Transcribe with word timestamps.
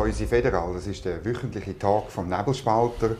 Feusi 0.00 0.24
Federal. 0.24 0.72
Das 0.72 0.86
ist 0.86 1.04
der 1.04 1.22
wöchentliche 1.26 1.78
Tag 1.78 2.04
vom 2.08 2.26
Nebelspalter, 2.26 3.16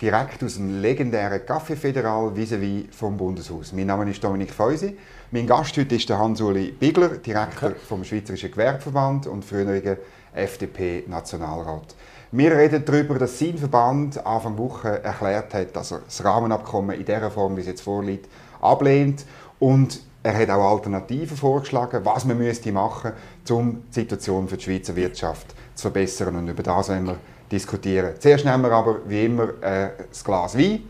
direkt 0.00 0.44
aus 0.44 0.54
dem 0.54 0.80
legendären 0.80 1.40
Café 1.40 1.74
Federal 1.74 2.30
vis-à-vis 2.36 2.84
vom 2.92 3.16
Bundeshaus. 3.16 3.72
Mein 3.72 3.88
Name 3.88 4.08
ist 4.08 4.22
Dominik 4.22 4.52
Feusi. 4.52 4.96
Mein 5.32 5.48
Gast 5.48 5.76
heute 5.76 5.96
ist 5.96 6.08
der 6.08 6.20
Hans-Uli 6.20 6.70
Bigler, 6.70 7.16
Direktor 7.16 7.70
okay. 7.70 7.80
vom 7.84 8.04
Schweizerischen 8.04 8.52
Gewerbeverband 8.52 9.26
und 9.26 9.44
früheriger 9.44 9.96
FDP-Nationalrat. 10.32 11.96
Wir 12.30 12.56
reden 12.56 12.84
darüber, 12.84 13.18
dass 13.18 13.36
sein 13.36 13.58
Verband 13.58 14.24
Anfang 14.24 14.56
Woche 14.56 15.02
erklärt 15.02 15.52
hat, 15.52 15.74
dass 15.74 15.90
er 15.90 16.02
das 16.04 16.24
Rahmenabkommen 16.24 16.96
in 16.96 17.06
der 17.06 17.28
Form, 17.32 17.56
wie 17.56 17.62
es 17.62 17.66
jetzt 17.66 17.82
vorliegt, 17.82 18.28
ablehnt 18.60 19.26
und 19.58 20.00
er 20.22 20.38
hat 20.38 20.50
auch 20.50 20.70
Alternativen 20.70 21.36
vorgeschlagen, 21.36 22.04
was 22.04 22.24
man 22.24 22.38
müsste 22.38 22.70
machen 22.70 23.14
müsste, 23.14 23.54
um 23.54 23.82
die 23.88 23.94
Situation 23.94 24.46
für 24.46 24.58
die 24.58 24.62
Schweizer 24.62 24.94
Wirtschaft 24.94 25.56
zu 25.80 25.90
verbessern. 25.90 26.36
Und 26.36 26.48
über 26.48 26.62
das 26.62 26.88
wollen 26.88 27.06
wir 27.06 27.16
diskutieren. 27.50 28.14
Zuerst 28.18 28.44
nehmen 28.44 28.62
wir 28.62 28.72
aber 28.72 28.96
wie 29.06 29.24
immer 29.24 29.48
äh, 29.62 29.90
das 30.08 30.22
Glas 30.22 30.56
Wein. 30.56 30.82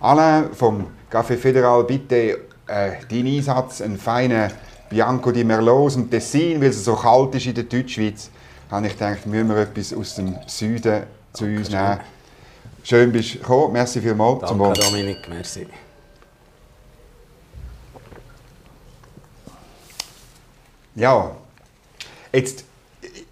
Alain 0.00 0.52
vom 0.52 0.86
Café 1.10 1.36
Federal, 1.36 1.84
bitte 1.84 2.38
äh, 2.66 2.92
deinen 3.10 3.26
Einsatz, 3.26 3.80
einen 3.80 3.98
feinen 3.98 4.50
Bianco 4.88 5.32
di 5.32 5.44
Merlot 5.44 5.86
aus 5.86 5.94
dem 5.94 6.10
Tessin, 6.10 6.60
weil 6.60 6.68
es 6.68 6.84
so 6.84 6.94
kalt 6.94 7.34
ist 7.34 7.46
in 7.46 7.54
der 7.54 7.64
Deutschschweiz, 7.64 8.30
habe 8.70 8.86
ich 8.86 8.92
gedacht, 8.92 9.26
müssen 9.26 9.48
wir 9.48 9.56
etwas 9.58 9.92
aus 9.92 10.14
dem 10.14 10.36
Süden 10.46 11.02
zu 11.32 11.44
Danke 11.44 11.60
uns 11.60 11.70
nehmen. 11.70 12.00
Schön 12.82 13.12
bist 13.12 13.34
du 13.34 13.38
gekommen. 13.38 13.72
Merci 13.72 14.00
vielmals. 14.00 14.40
Danke, 14.40 14.80
Dominik. 14.80 15.28
Merci. 15.28 15.66
Ja, 20.94 21.36
jetzt, 22.32 22.64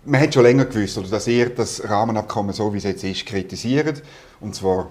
man 0.07 0.21
hat 0.21 0.35
schon 0.35 0.45
länger 0.45 0.65
gewusst, 0.65 0.97
oder, 0.99 1.09
dass 1.09 1.27
ihr 1.27 1.51
das 1.51 1.83
Rahmenabkommen, 1.89 2.53
so 2.53 2.73
wie 2.73 2.79
es 2.79 2.85
jetzt 2.85 3.05
ist, 3.05 3.27
kritisiert. 3.27 4.03
Und 4.41 4.55
zwar 4.55 4.91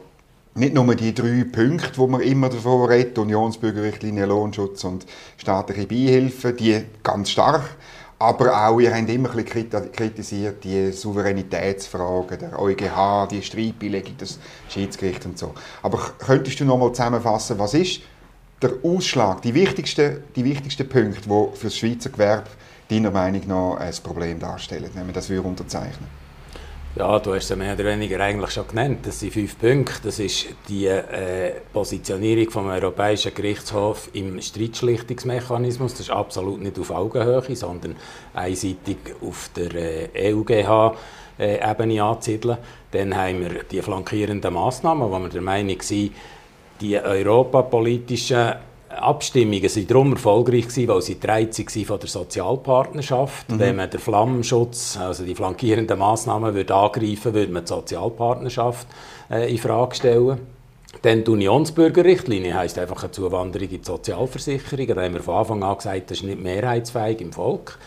nicht 0.54 0.74
nur 0.74 0.96
die 0.96 1.14
drei 1.14 1.46
Punkte, 1.52 1.98
wo 1.98 2.08
man 2.08 2.22
immer 2.22 2.50
davon 2.50 2.88
redet, 2.88 3.18
Unionsbürgerrichtlinie, 3.18 4.26
Lohnschutz 4.26 4.84
und 4.84 5.06
staatliche 5.38 5.88
Beihilfe, 5.88 6.54
die 6.54 6.84
ganz 7.04 7.30
stark, 7.30 7.76
aber 8.18 8.68
auch, 8.68 8.80
ihr 8.80 8.96
habt 8.96 9.10
immer 9.10 9.36
ein 9.36 9.46
kritisiert 9.46 10.64
die 10.64 10.92
Souveränitätsfragen, 10.94 12.40
der 12.40 12.58
EuGH, 12.58 13.28
die 13.30 13.42
Streitbeilegung 13.42 14.16
des 14.18 14.40
Schiedsgerichts 14.70 15.26
und 15.26 15.38
so. 15.38 15.54
Aber 15.82 16.00
könntest 16.18 16.60
du 16.62 16.66
noch 16.66 16.78
mal 16.78 16.94
zusammenfassen, 16.94 17.60
was 17.60 17.74
ist 17.74 18.02
der 18.62 18.72
Ausschlag, 18.84 19.42
die 19.42 19.54
wichtigsten, 19.54 20.24
die 20.34 20.46
wichtigsten 20.46 20.88
Punkte, 20.88 21.22
die 21.24 21.58
für 21.58 21.68
das 21.68 21.78
Schweizer 21.78 22.10
Gewerbe 22.10 22.48
deiner 22.90 23.12
Meinung 23.12 23.48
nach 23.48 23.78
ein 23.78 23.94
Problem 24.04 24.40
darstellen, 24.40 24.90
wenn 24.94 25.06
man 25.06 25.14
das 25.14 25.30
unterzeichnen 25.30 26.26
ja, 26.98 27.20
du 27.20 27.36
hast 27.36 27.52
es 27.52 27.58
mehr 27.58 27.74
oder 27.74 27.84
weniger 27.84 28.22
eigentlich 28.22 28.52
schon 28.52 28.70
genannt. 28.70 29.00
Das 29.04 29.20
sind 29.20 29.34
fünf 29.34 29.60
Punkte. 29.60 30.00
Das 30.04 30.18
ist 30.18 30.48
die 30.70 30.88
äh, 30.88 31.52
Positionierung 31.74 32.50
vom 32.50 32.68
Europäischen 32.68 33.34
Gerichtshof 33.34 34.10
im 34.14 34.42
Streitschlichtungsmechanismus. 34.42 35.92
Das 35.92 36.02
ist 36.02 36.10
absolut 36.10 36.62
nicht 36.62 36.80
auf 36.80 36.92
Augenhöhe, 36.92 37.54
sondern 37.54 37.98
einseitig 38.34 38.98
auf 39.22 39.50
der 39.54 39.76
äh, 40.16 40.34
EUGH-Ebene 40.34 42.02
anzusiedeln. 42.02 42.60
Dann 42.92 43.14
haben 43.14 43.42
wir 43.42 43.64
die 43.64 43.82
flankierenden 43.82 44.54
Massnahmen, 44.54 45.12
wo 45.12 45.20
wir 45.20 45.28
der 45.28 45.42
Meinung 45.42 45.82
sind, 45.82 46.14
die 46.80 46.98
europapolitischen 46.98 48.54
Abstimmungen 48.98 49.70
sind 49.70 49.90
darum 49.90 50.12
erfolgreich 50.14 50.68
gewesen, 50.68 50.88
weil 50.88 51.02
sie 51.02 51.16
die 51.16 51.86
von 51.86 52.00
der 52.00 52.10
Sozialpartnerschaft. 52.10 53.50
Mhm. 53.52 53.60
Wenn 53.60 53.76
man 53.76 53.90
den 53.90 54.00
Flammenschutz, 54.00 54.98
also 54.98 55.24
die 55.24 55.36
flankierenden 55.36 56.00
Massnahmen, 56.00 56.54
würde 56.54 56.74
angreifen, 56.74 57.34
würde 57.34 57.52
man 57.52 57.64
die 57.64 57.70
Sozialpartnerschaft 57.70 58.88
äh, 59.30 59.52
in 59.52 59.58
Frage 59.58 59.96
stellen. 59.96 60.40
Dann 61.02 61.24
die 61.24 61.32
Unionsbürgerrichtlinie 61.32 62.54
heisst 62.54 62.80
einfach 62.80 63.04
eine 63.04 63.12
Zuwanderung 63.12 63.70
in 63.70 63.82
die 63.82 63.86
Sozialversicherung. 63.86 64.88
Da 64.88 65.02
haben 65.02 65.14
wir 65.14 65.22
von 65.22 65.36
Anfang 65.36 65.64
an 65.64 65.78
gesagt, 65.78 66.12
das 66.12 66.20
ist 66.20 66.24
nicht 66.24 66.42
mehrheitsfähig 66.42 67.22
im 67.22 67.34
Volk. 67.34 67.78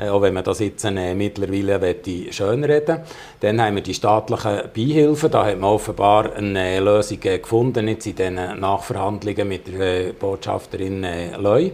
Äh, 0.00 0.08
auch 0.08 0.22
wenn 0.22 0.34
man 0.34 0.44
das 0.44 0.60
jetzt 0.60 0.84
äh, 0.84 1.14
mittlerweile 1.14 1.96
schönreden 2.30 3.00
Dann 3.40 3.60
haben 3.60 3.74
wir 3.74 3.82
die 3.82 3.94
staatlichen 3.94 4.62
Beihilfen. 4.74 5.30
Da 5.30 5.44
hat 5.44 5.58
man 5.58 5.70
offenbar 5.70 6.34
eine 6.34 6.80
Lösung 6.80 7.18
äh, 7.24 7.38
gefunden, 7.38 7.88
jetzt 7.88 8.06
in 8.06 8.16
den 8.16 8.34
Nachverhandlungen 8.34 9.48
mit 9.48 9.68
der 9.68 10.08
äh, 10.08 10.12
Botschafterin 10.12 11.06
Leu. 11.38 11.70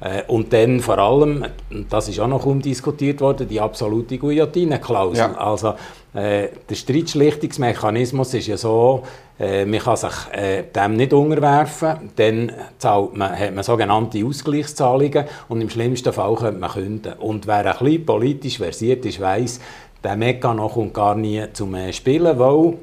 Äh, 0.00 0.22
und 0.28 0.52
dann 0.52 0.80
vor 0.80 0.98
allem, 0.98 1.44
das 1.88 2.08
ist 2.08 2.20
auch 2.20 2.28
noch 2.28 2.46
umdiskutiert 2.46 3.20
worden, 3.20 3.48
die 3.48 3.60
absolute 3.60 4.18
Guillotine-Klausel. 4.18 5.32
Ja. 5.32 5.34
Also 5.34 5.74
äh, 6.14 6.48
der 6.68 6.74
Streitschlichtungsmechanismus 6.74 8.34
ist 8.34 8.46
ja 8.46 8.56
so, 8.56 9.02
äh, 9.38 9.64
man 9.64 9.80
kann 9.80 9.96
sich 9.96 10.14
äh, 10.32 10.64
dem 10.74 10.96
nicht 10.96 11.12
unterwerfen, 11.12 12.10
dann 12.16 12.52
zahlt 12.78 13.16
man, 13.16 13.38
hat 13.38 13.54
man 13.54 13.64
sogenannte 13.64 14.24
Ausgleichszahlungen 14.24 15.24
und 15.48 15.60
im 15.60 15.70
schlimmsten 15.70 16.12
Fall 16.12 16.34
könnte 16.36 16.60
man 16.60 16.70
künden. 16.70 17.14
Und 17.14 17.46
wer 17.46 17.66
ein 17.66 17.84
bisschen 17.84 18.06
politisch 18.06 18.58
versiert 18.58 19.04
ist, 19.04 19.20
weiss, 19.20 19.60
der 20.02 20.16
Mechanismus 20.16 20.72
kommt 20.72 20.94
gar 20.94 21.16
nie 21.16 21.42
zum 21.52 21.74
äh, 21.74 21.92
Spielen, 21.92 22.38
weil 22.38 22.74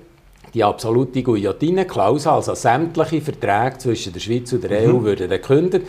die 0.54 0.64
absolute 0.64 1.24
Guillotine-Klausel, 1.24 2.32
also 2.32 2.54
sämtliche 2.56 3.22
Verträge 3.22 3.78
zwischen 3.78 4.14
der 4.14 4.20
Schweiz 4.20 4.52
und 4.54 4.64
der 4.64 4.88
mhm. 4.88 4.96
EU, 4.96 5.04
würden 5.04 5.30
gekündigt 5.30 5.86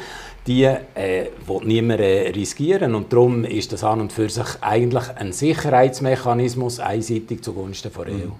die 0.47 0.65
äh, 0.65 1.27
will 1.47 1.61
niemand 1.65 2.01
äh, 2.01 2.31
riskieren 2.31 2.95
und 2.95 3.12
darum 3.12 3.45
ist 3.45 3.73
das 3.73 3.83
an 3.83 4.01
und 4.01 4.12
für 4.12 4.29
sich 4.29 4.47
eigentlich 4.61 5.05
ein 5.17 5.33
Sicherheitsmechanismus 5.33 6.79
einseitig 6.79 7.43
zugunsten 7.43 7.91
der 7.93 8.07
EU. 8.07 8.12
Mhm. 8.12 8.33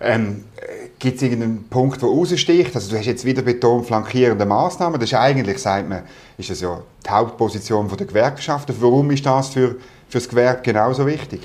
Ähm, 0.00 0.44
Gibt 0.98 1.16
es 1.16 1.22
irgendeinen 1.22 1.64
Punkt, 1.68 2.02
der 2.02 2.08
raussticht? 2.08 2.74
Also 2.74 2.90
du 2.90 2.98
hast 2.98 3.06
jetzt 3.06 3.24
wieder 3.24 3.42
betont 3.42 3.86
flankierende 3.86 4.44
Maßnahmen. 4.44 4.98
Das 4.98 5.10
ist 5.10 5.18
eigentlich, 5.18 5.58
sagt 5.58 5.88
man, 5.88 6.02
ist 6.36 6.50
das 6.50 6.60
ja 6.60 6.80
die 7.04 7.10
Hauptposition 7.10 7.88
der 7.88 8.06
Gewerkschaften. 8.06 8.74
Warum 8.80 9.10
ist 9.12 9.24
das 9.24 9.48
für, 9.50 9.70
für 10.08 10.18
das 10.18 10.28
Gewerbe 10.28 10.62
genauso 10.62 11.06
wichtig? 11.06 11.40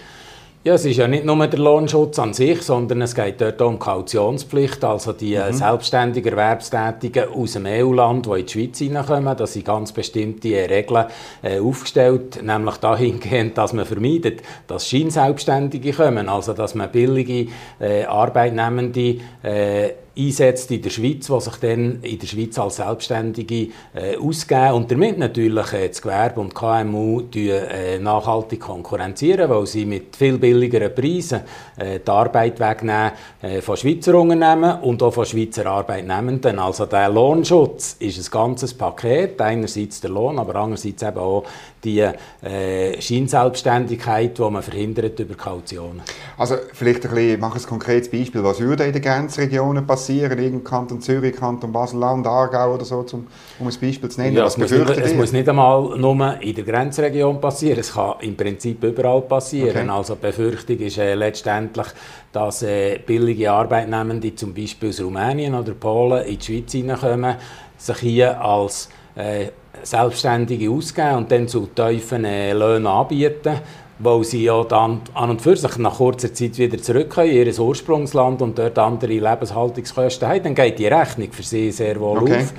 Ja, 0.65 0.75
es 0.75 0.85
ist 0.85 0.95
ja 0.95 1.09
nicht 1.09 1.25
nur 1.25 1.45
der 1.45 1.59
Lohnschutz 1.59 2.17
an 2.19 2.33
sich, 2.33 2.61
sondern 2.61 3.01
es 3.01 3.13
geht 3.13 3.41
dort 3.41 3.61
auch 3.61 3.67
um 3.67 3.79
Kautionspflicht. 3.79 4.81
Also 4.85 5.11
die 5.11 5.33
äh, 5.33 5.51
mhm. 5.51 5.55
selbstständigen 5.55 6.31
Erwerbstätigen 6.31 7.27
aus 7.33 7.51
dem 7.51 7.65
EU-Land, 7.65 8.27
die 8.27 8.39
in 8.39 8.45
die 8.45 8.51
Schweiz 8.53 8.77
hineinkommen, 8.77 9.35
da 9.35 9.45
sind 9.45 9.65
ganz 9.65 9.91
bestimmte 9.91 10.47
Regeln 10.47 11.07
äh, 11.41 11.59
aufgestellt, 11.59 12.41
nämlich 12.41 12.77
dahingehend, 12.77 13.57
dass 13.57 13.73
man 13.73 13.85
vermeidet, 13.85 14.41
dass 14.65 14.87
Scheinselbstständige 14.87 15.91
kommen, 15.91 16.29
also 16.29 16.53
dass 16.53 16.75
man 16.75 16.89
billige 16.89 17.51
äh, 17.81 18.05
Arbeitnehmende 18.05 19.17
äh, 19.43 19.89
einsetzt 20.17 20.69
in 20.71 20.81
der 20.81 20.89
Schweiz, 20.89 21.27
die 21.27 21.41
sich 21.41 21.55
dann 21.57 22.01
in 22.01 22.19
der 22.19 22.27
Schweiz 22.27 22.59
als 22.59 22.75
Selbstständige 22.75 23.69
äh, 23.93 24.17
ausgeben 24.17 24.73
und 24.73 24.91
damit 24.91 25.17
natürlich 25.17 25.73
äh, 25.73 25.87
das 25.87 26.01
Gewerbe 26.01 26.39
und 26.39 26.53
KMU 26.53 27.21
die, 27.21 27.49
äh, 27.49 27.99
nachhaltig 27.99 28.59
konkurrenzieren, 28.59 29.49
weil 29.49 29.65
sie 29.65 29.85
mit 29.85 30.15
viel 30.15 30.37
billigeren 30.37 30.93
Preisen 30.93 31.41
äh, 31.77 31.99
die 31.99 32.11
Arbeit 32.11 32.59
wegnehmen 32.59 33.11
äh, 33.41 33.61
von 33.61 33.77
Schweizer 33.77 34.15
Unternehmen 34.15 34.81
und 34.81 35.01
auch 35.01 35.13
von 35.13 35.25
Schweizer 35.25 35.65
Arbeitnehmenden. 35.65 36.59
Also 36.59 36.85
der 36.85 37.09
Lohnschutz 37.09 37.95
ist 37.99 38.19
ein 38.19 38.31
ganzes 38.31 38.73
Paket, 38.73 39.41
einerseits 39.41 40.01
der 40.01 40.11
Lohn, 40.11 40.37
aber 40.37 40.55
andererseits 40.55 41.01
eben 41.01 41.17
auch 41.17 41.43
die 41.83 41.99
äh, 41.99 43.01
Scheinselbstständigkeit, 43.01 44.37
die 44.37 44.41
man 44.41 44.61
verhindert 44.61 45.19
über 45.19 45.35
Kautionen. 45.35 46.01
Also 46.37 46.55
vielleicht 46.73 47.05
ein 47.05 47.11
bisschen, 47.11 47.39
mach 47.39 47.55
ein 47.55 47.63
konkretes 47.63 48.09
Beispiel. 48.09 48.43
Was 48.43 48.59
würde 48.59 48.85
in 48.85 48.93
den 48.93 49.01
Grenzregionen 49.01 49.85
passieren? 49.85 50.37
Irgendein 50.37 50.63
Kanton 50.63 51.01
Zürich, 51.01 51.35
Kanton 51.35 51.71
Basel-Land, 51.71 52.25
Aargau 52.25 52.75
oder 52.75 52.85
so, 52.85 53.03
zum, 53.03 53.27
um 53.59 53.67
ein 53.67 53.73
Beispiel 53.79 54.09
zu 54.09 54.21
nennen. 54.21 54.37
Ja, 54.37 54.45
es, 54.45 54.57
muss 54.57 54.71
nicht, 54.71 54.89
es 54.89 55.13
muss 55.13 55.31
nicht 55.31 55.49
einmal 55.49 55.97
nur 55.97 56.41
in 56.41 56.55
der 56.55 56.63
Grenzregion 56.63 57.39
passieren. 57.39 57.79
Es 57.79 57.93
kann 57.93 58.15
im 58.21 58.35
Prinzip 58.35 58.83
überall 58.83 59.21
passieren. 59.21 59.89
Okay. 59.89 59.89
Also 59.89 60.15
die 60.15 60.21
Befürchtung 60.21 60.79
ist 60.79 60.97
äh, 60.97 61.15
letztendlich, 61.15 61.87
dass 62.31 62.63
äh, 62.63 62.99
billige 63.05 63.51
Arbeitnehmende 63.51 64.35
zum 64.35 64.53
Beispiel 64.53 64.89
aus 64.89 65.01
Rumänien 65.01 65.53
oder 65.53 65.73
Polen 65.73 66.25
in 66.25 66.37
die 66.39 66.45
Schweiz 66.45 66.71
hineinkommen, 66.71 67.35
sich 67.77 67.97
hier 67.97 68.39
als 68.41 68.89
äh, 69.15 69.47
Selbstständige 69.81 70.69
ausgeben 70.69 71.17
und 71.17 71.31
dann 71.31 71.47
zu 71.47 71.67
tiefen 71.67 72.25
äh, 72.25 72.53
Löhnen 72.53 72.87
anbieten, 72.87 73.59
weil 73.99 74.23
sie 74.23 74.43
ja 74.43 74.63
dann 74.63 75.01
an 75.13 75.31
und 75.31 75.41
für 75.41 75.55
sich 75.55 75.77
nach 75.77 75.97
kurzer 75.97 76.33
Zeit 76.33 76.57
wieder 76.57 76.77
zurückkommen 76.77 77.29
in 77.29 77.47
ihr 77.47 77.59
Ursprungsland 77.59 78.41
und 78.41 78.57
dort 78.57 78.77
andere 78.77 79.13
Lebenshaltungskosten 79.13 80.27
haben, 80.27 80.43
dann 80.43 80.55
geht 80.55 80.79
die 80.79 80.87
Rechnung 80.87 81.31
für 81.31 81.43
sie 81.43 81.71
sehr 81.71 81.99
wohl 81.99 82.19
okay. 82.19 82.41
auf. 82.41 82.53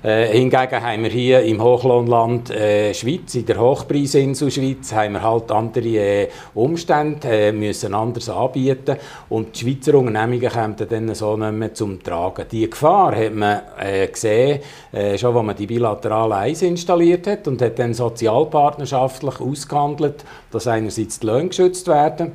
Äh, 0.00 0.26
hingegen 0.28 0.80
haben 0.80 1.02
wir 1.02 1.10
hier 1.10 1.42
im 1.42 1.60
Hochlohnland 1.60 2.50
äh, 2.50 2.94
Schweiz, 2.94 3.34
in 3.34 3.46
der 3.46 3.58
Hochpreisinsel 3.58 4.48
Schweiz, 4.48 4.92
haben 4.92 5.14
wir 5.14 5.22
halt 5.24 5.50
andere 5.50 5.88
äh, 5.88 6.28
Umstände, 6.54 7.28
äh, 7.28 7.50
müssen 7.50 7.94
anders 7.94 8.28
anbieten 8.28 8.96
und 9.28 9.60
die 9.60 9.64
Schweizer 9.64 9.98
Unternehmungen 9.98 10.50
kommen 10.50 10.76
dann 10.88 11.14
so 11.16 11.36
nicht 11.36 11.52
mehr 11.52 11.74
zum 11.74 12.00
Tragen. 12.00 12.46
Die 12.48 12.70
Gefahr 12.70 13.16
hat 13.16 13.34
man 13.34 13.62
äh, 13.80 14.06
gesehen, 14.06 14.60
äh, 14.92 15.18
schon 15.18 15.36
als 15.36 15.46
man 15.46 15.56
die 15.56 15.66
bilaterale 15.66 16.36
Eis 16.36 16.62
installiert 16.62 17.26
hat 17.26 17.48
und 17.48 17.60
hat 17.60 17.76
dann 17.80 17.92
sozialpartnerschaftlich 17.92 19.40
ausgehandelt, 19.40 20.24
dass 20.52 20.68
einerseits 20.68 21.18
die 21.18 21.26
Löhne 21.26 21.48
geschützt 21.48 21.88
werden 21.88 22.32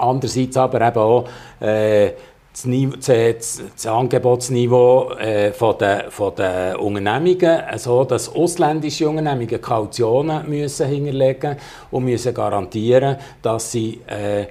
andererseits 0.00 0.56
aber 0.56 0.80
eben 0.80 0.98
auch 0.98 1.28
äh, 2.52 2.90
das, 2.90 3.06
das, 3.06 3.62
das, 3.74 3.86
Angebotsniveau 3.86 5.12
äh, 5.12 5.52
von 5.52 5.78
der, 5.78 6.10
von 6.10 6.34
der 6.34 6.80
Unternehmungen, 6.80 7.60
so 7.76 8.04
dass 8.04 8.28
ausländische 8.34 9.08
Unternehmungen 9.08 9.60
Kautionen 9.60 10.48
müssen 10.48 10.86
hinterlegen 10.88 11.56
und 11.90 12.04
müssen 12.04 12.34
garantieren, 12.34 13.16
dass 13.42 13.72
sie 13.72 14.00
äh, 14.06 14.46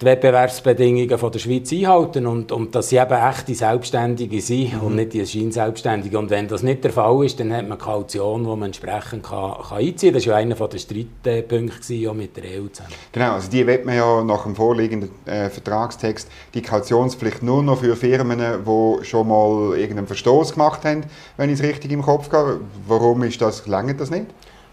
die 0.00 0.06
Wettbewerbsbedingungen 0.06 1.18
von 1.18 1.32
der 1.32 1.38
Schweiz 1.40 1.72
einhalten 1.72 2.26
und, 2.26 2.52
und 2.52 2.72
dass 2.74 2.90
sie 2.90 2.98
eben 2.98 3.10
echte 3.10 3.54
Selbstständige 3.54 4.40
sind 4.40 4.74
mhm. 4.74 4.80
und 4.86 4.96
nicht 4.96 5.12
die 5.12 5.26
Scheinselbstständigen. 5.26 6.16
Und 6.16 6.30
wenn 6.30 6.46
das 6.46 6.62
nicht 6.62 6.84
der 6.84 6.92
Fall 6.92 7.24
ist, 7.24 7.40
dann 7.40 7.52
hat 7.52 7.68
man 7.68 7.78
Kaution, 7.78 8.44
die 8.44 8.48
man 8.48 8.62
entsprechend 8.64 9.24
kann, 9.24 9.54
kann 9.68 9.78
einziehen 9.78 10.12
kann. 10.12 10.14
Das 10.14 10.26
war 10.28 10.34
ja 10.34 10.38
einer 10.38 10.54
der 10.54 10.78
Streitpunkte 10.78 12.14
mit 12.14 12.36
der 12.36 12.44
EU 12.44 12.68
zusammen. 12.68 12.94
Genau, 13.10 13.32
also 13.32 13.50
die 13.50 13.66
wird 13.66 13.84
man 13.84 13.96
ja 13.96 14.22
nach 14.22 14.44
dem 14.44 14.54
vorliegenden 14.54 15.10
äh, 15.26 15.50
Vertragstext 15.50 16.30
die 16.54 16.62
Kautionspflicht 16.62 17.42
nur 17.42 17.64
noch 17.64 17.80
für 17.80 17.96
Firmen, 17.96 18.38
die 18.38 19.04
schon 19.04 19.26
mal 19.26 19.76
irgendeinen 19.76 20.06
Verstoß 20.06 20.52
gemacht 20.52 20.84
haben, 20.84 21.04
wenn 21.36 21.50
ich 21.50 21.58
es 21.58 21.64
richtig 21.64 21.90
im 21.90 22.02
Kopf 22.02 22.30
habe. 22.32 22.60
Warum 22.86 23.24
ist 23.24 23.40
das, 23.40 23.66
längert 23.66 24.00
das 24.00 24.10
nicht? 24.10 24.26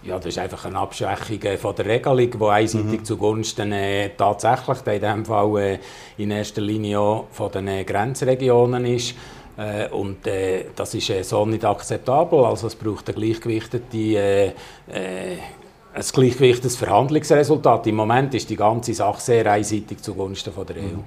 Ja, 0.05 0.17
das 0.17 0.27
ist 0.27 0.37
einfach 0.37 0.65
eine 0.65 0.77
Abschwächung 0.77 1.41
äh, 1.41 1.57
von 1.57 1.75
der 1.75 1.85
Regelung, 1.85 2.29
die 2.29 2.45
einseitig 2.45 2.99
mhm. 2.99 3.05
zugunsten 3.05 3.71
äh, 3.71 4.11
tatsächlich 4.15 4.77
in 4.85 5.01
diesem 5.01 5.25
Fall 5.25 5.57
äh, 5.57 5.79
in 6.17 6.29
erster 6.29 6.61
Linie 6.61 6.99
auch 6.99 7.25
von 7.31 7.51
den 7.51 7.67
äh, 7.67 7.83
Grenzregionen 7.83 8.85
ist. 8.85 9.15
Äh, 9.57 9.87
und 9.89 10.17
das 10.75 10.93
ist 10.93 11.29
so 11.29 11.45
nicht 11.45 11.65
akzeptabel. 11.65 12.45
Also 12.45 12.67
es 12.67 12.75
braucht 12.75 13.09
ein 13.09 13.15
gleichgewichtete 13.15 14.53
ein 15.95 16.03
gleichgewichtetes 16.03 16.75
Verhandlungsresultat. 16.75 17.87
Im 17.87 17.95
Moment 17.95 18.33
ist 18.35 18.49
die 18.49 18.57
ganze 18.57 18.93
Sache 18.93 19.21
sehr 19.21 19.49
einseitig 19.49 20.01
zugunsten 20.01 20.51
von 20.51 20.65
der 20.65 20.75
EU. 20.75 20.81
Mhm. 20.81 21.03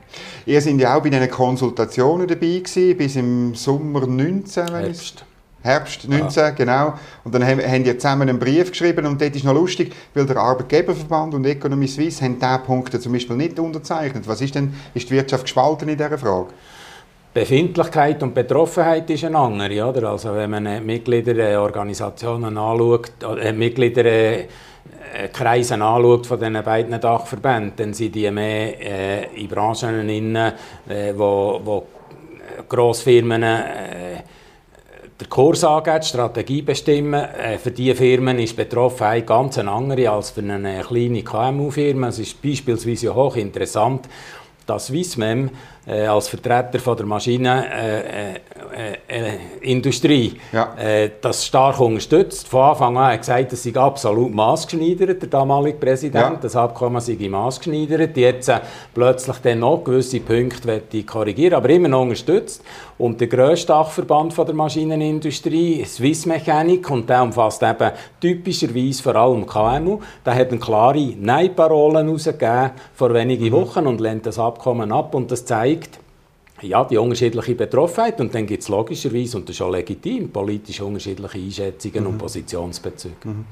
Ihr 0.47 0.63
seid 0.63 0.81
ja 0.81 0.97
auch 0.97 1.03
bei 1.03 1.11
diesen 1.11 1.31
Konsultationen 1.31 2.27
dabei 2.27 2.63
gewesen, 2.65 2.97
bis 2.97 3.17
im 3.17 3.55
Sommer 3.55 4.07
19, 4.07 4.67
wenn 4.69 4.85
Herbst. 4.85 5.27
Herbst 5.63 6.09
19, 6.09 6.43
ja. 6.43 6.51
genau. 6.51 6.95
Und 7.25 7.35
dann 7.35 7.45
haben, 7.45 7.61
haben 7.61 7.85
die 7.85 7.97
zusammen 7.97 8.29
einen 8.29 8.39
Brief 8.39 8.71
geschrieben 8.71 9.07
und 9.07 9.21
dort 9.21 9.35
ist 9.35 9.45
noch 9.45 9.55
lustig, 9.55 9.93
weil 10.15 10.25
der 10.25 10.37
Arbeitgeberverband 10.37 11.35
und 11.35 11.45
Economy 11.45 11.89
Suisse 11.89 12.25
haben 12.25 12.39
diese 12.39 12.61
Punkte 12.65 13.01
zum 13.01 13.13
Beispiel 13.13 13.37
nicht 13.37 13.59
unterzeichnet. 13.59 14.29
Was 14.29 14.41
ist 14.41 14.55
denn, 14.55 14.75
ist 14.95 15.11
die 15.11 15.15
Wirtschaft 15.15 15.45
gespalten 15.45 15.89
in 15.89 15.97
dieser 15.97 16.17
Frage? 16.17 16.49
Befindlichkeit 17.35 18.23
und 18.23 18.35
Betroffenheit 18.35 19.11
ist 19.11 19.25
eine 19.25 19.39
andere. 19.39 19.85
Oder? 19.85 20.11
Also 20.11 20.35
wenn 20.35 20.51
man 20.51 20.85
Mitgliederorganisationen 20.87 22.57
anschaut, 22.57 23.13
äh, 23.41 23.53
Mitglieder 23.53 24.05
äh, 24.07 24.47
Kreise 25.33 25.75
anschaut 25.75 26.27
von 26.27 26.39
diesen 26.39 26.63
beiden 26.63 27.01
Dachverbänden, 27.01 27.73
dann 27.77 27.95
sind 27.95 28.15
die 28.15 28.31
mehr 28.31 28.81
äh, 28.81 29.41
in 29.41 29.49
Branchen 29.49 30.07
drin, 30.07 30.37
äh, 30.37 30.53
wo, 31.17 31.61
wo 31.65 31.87
Grossfirmen 32.69 33.43
äh, 33.43 34.23
der 35.21 35.29
Kurs 35.29 35.65
angeht, 35.65 36.05
die 36.05 36.09
Strategie 36.09 36.63
bestimmen. 36.63 37.15
Äh, 37.15 37.59
für 37.59 37.71
diese 37.71 37.97
Firmen 37.97 38.39
ist 38.39 38.53
die 38.53 38.57
Betroffenheit 38.57 39.27
ganz 39.27 39.59
eine 39.59 39.71
andere 39.71 40.11
als 40.11 40.31
für 40.31 40.41
eine 40.41 40.83
kleine 40.83 41.23
KMU-Firma. 41.23 42.09
Es 42.09 42.21
ist 42.21 42.41
beispielsweise 42.41 43.15
hoch 43.15 43.37
interessant, 43.37 44.09
dass 44.67 44.87
Swissmem 44.87 45.51
äh, 45.87 46.07
als 46.07 46.29
Vertreter 46.29 46.79
von 46.79 46.97
der 46.97 47.07
Maschinenindustrie 47.07 48.41
äh, 49.09 49.33
äh, 49.33 49.39
ja. 50.53 50.75
Äh, 50.77 51.11
das 51.21 51.47
stark 51.47 51.81
unterstützt. 51.81 52.49
Von 52.49 52.63
Anfang 52.63 52.97
an 52.97 53.05
hat 53.05 53.13
er 53.13 53.19
gesagt, 53.19 53.53
es 53.53 53.63
sei 53.63 53.75
absolut 53.75 54.35
maßgeschneidert, 54.35 55.23
der 55.23 55.29
damalige 55.29 55.79
Präsident. 55.79 56.15
Ja. 56.15 56.39
Das 56.41 56.57
Abkommen 56.57 57.01
sei 57.01 57.17
maßgeschneidert. 57.29 58.17
Jetzt 58.17 58.49
äh, 58.49 58.61
plötzlich 58.95 59.37
dann 59.39 59.61
noch 59.61 59.83
gewisse 59.85 60.21
Punkte 60.21 60.83
korrigieren, 61.07 61.55
aber 61.55 61.71
immer 61.71 61.89
noch 61.89 62.03
unterstützt. 62.03 62.63
Und 62.99 63.21
der 63.21 63.29
grösste 63.29 63.69
Dachverband 63.69 64.35
von 64.35 64.47
der 64.47 64.55
Maschinenindustrie, 64.55 65.85
Swiss 65.85 66.27
Mechanik, 66.27 66.91
und 66.91 67.09
der 67.09 67.23
umfasst 67.23 67.63
eben 67.63 67.93
typischerweise 68.21 69.03
vor 69.03 69.15
allem 69.15 69.47
KMU, 69.47 70.01
der 70.27 70.35
hat 70.35 70.51
eine 70.51 70.59
klare 70.59 71.15
Nein-Parole 71.19 72.05
herausgegeben 72.05 72.73
vor 72.95 73.15
wenigen 73.15 73.47
mhm. 73.47 73.53
Wochen 73.53 73.87
und 73.87 74.01
lehnt 74.01 74.27
das 74.27 74.39
Abkommen 74.39 74.91
ab. 74.91 75.15
Und 75.15 75.31
das 75.31 75.45
zeigt, 75.45 76.01
ja, 76.63 76.85
die 76.85 76.97
unterschiedliche 76.97 77.55
Betroffenheit 77.55 78.21
und 78.21 78.35
dann 78.35 78.47
gibt 78.47 78.63
es 78.63 78.69
logischerweise, 78.69 79.37
und 79.37 79.49
das 79.49 79.57
ist 79.57 79.63
auch 79.63 79.71
legitim, 79.71 80.31
politisch 80.31 80.81
unterschiedliche 80.81 81.39
Einschätzungen 81.39 82.03
mhm. 82.03 82.11
und 82.11 82.19
Positionsbezüge. 82.19 83.15
Mhm. 83.25 83.45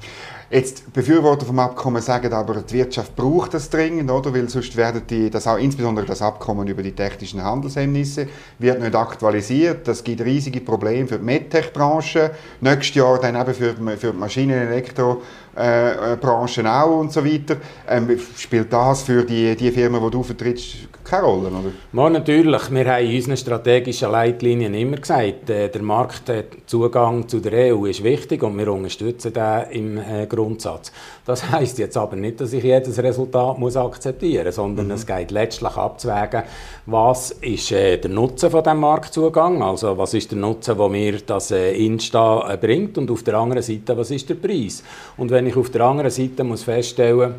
Jetzt, 0.49 0.91
Befürworter 0.93 1.45
vom 1.45 1.59
Abkommen 1.59 2.01
sagen 2.01 2.31
aber, 2.31 2.55
die 2.61 2.75
Wirtschaft 2.75 3.15
braucht 3.15 3.53
das 3.53 3.69
dringend, 3.69 4.09
oder? 4.09 4.33
weil 4.33 4.49
sonst 4.49 4.75
werden 4.75 5.01
die, 5.09 5.29
das 5.29 5.47
auch, 5.47 5.57
insbesondere 5.57 6.05
das 6.05 6.21
Abkommen 6.21 6.67
über 6.67 6.83
die 6.83 6.93
technischen 6.93 7.43
Handelshemmnisse, 7.43 8.27
wird 8.59 8.79
nicht 8.79 8.95
aktualisiert. 8.95 9.87
Das 9.87 10.03
gibt 10.03 10.21
riesige 10.21 10.61
Probleme 10.61 11.07
für 11.07 11.19
die 11.19 11.25
MedTech-Branche. 11.25 12.31
Nächstes 12.61 12.95
Jahr 12.95 13.19
dann 13.19 13.35
eben 13.35 13.53
für, 13.53 13.97
für 13.97 14.11
die 14.11 14.17
Maschinen- 14.17 14.61
und 14.61 14.67
Elektro- 14.67 15.21
äh, 15.57 16.13
äh, 16.13 16.17
auch 16.23 16.99
und 16.99 17.11
so 17.11 17.25
weiter. 17.25 17.57
Ähm, 17.89 18.19
spielt 18.37 18.71
das 18.71 19.01
für 19.01 19.23
die, 19.23 19.55
die 19.55 19.71
Firmen, 19.71 20.03
die 20.03 20.11
du 20.11 20.21
vertrittst, 20.21 20.87
keine 21.03 21.23
Rolle? 21.23 21.47
Oder? 21.47 21.71
Ja, 21.93 22.09
natürlich. 22.09 22.69
Wir 22.69 22.85
haben 22.97 23.09
in 23.09 23.15
unseren 23.15 23.37
strategischen 23.37 24.11
Leitlinien 24.11 24.73
immer 24.73 24.97
gesagt, 24.97 25.49
äh, 25.49 25.69
der 25.69 25.81
Marktzugang 25.81 27.27
zu 27.27 27.39
der 27.39 27.73
EU 27.73 27.85
ist 27.85 28.03
wichtig 28.03 28.43
und 28.43 28.57
wir 28.57 28.71
unterstützen 28.71 29.33
den 29.33 29.63
im 29.71 29.97
äh, 29.97 30.25
Grundsatz. 30.27 30.91
Das 31.25 31.49
heißt 31.51 31.77
jetzt 31.79 31.97
aber 31.97 32.15
nicht, 32.15 32.41
dass 32.41 32.53
ich 32.53 32.63
jedes 32.63 33.01
Resultat 33.01 33.57
muss 33.57 33.77
akzeptieren 33.77 34.45
muss, 34.45 34.55
sondern 34.55 34.87
mhm. 34.87 34.91
es 34.91 35.05
geht 35.05 35.31
letztlich 35.31 35.75
abzuwägen, 35.75 36.43
was 36.85 37.31
ist 37.31 37.71
äh, 37.71 37.97
der 37.97 38.11
Nutzen 38.11 38.49
von 38.49 38.63
dem 38.63 38.79
Marktzugang, 38.79 39.61
also 39.61 39.97
was 39.97 40.13
ist 40.13 40.31
der 40.31 40.39
Nutzen, 40.39 40.77
wo 40.77 40.89
mir 40.89 41.19
das 41.25 41.51
äh, 41.51 41.73
Insta 41.73 42.53
äh, 42.53 42.57
bringt 42.57 42.97
und 42.97 43.11
auf 43.11 43.23
der 43.23 43.35
anderen 43.35 43.63
Seite, 43.63 43.97
was 43.97 44.11
ist 44.11 44.29
der 44.29 44.35
Preis. 44.35 44.83
Und 45.17 45.31
wenn 45.31 45.47
ich 45.47 45.55
auf 45.55 45.69
der 45.69 45.81
anderen 45.81 46.11
Seite 46.11 46.43
muss 46.43 46.63
feststellen 46.63 47.35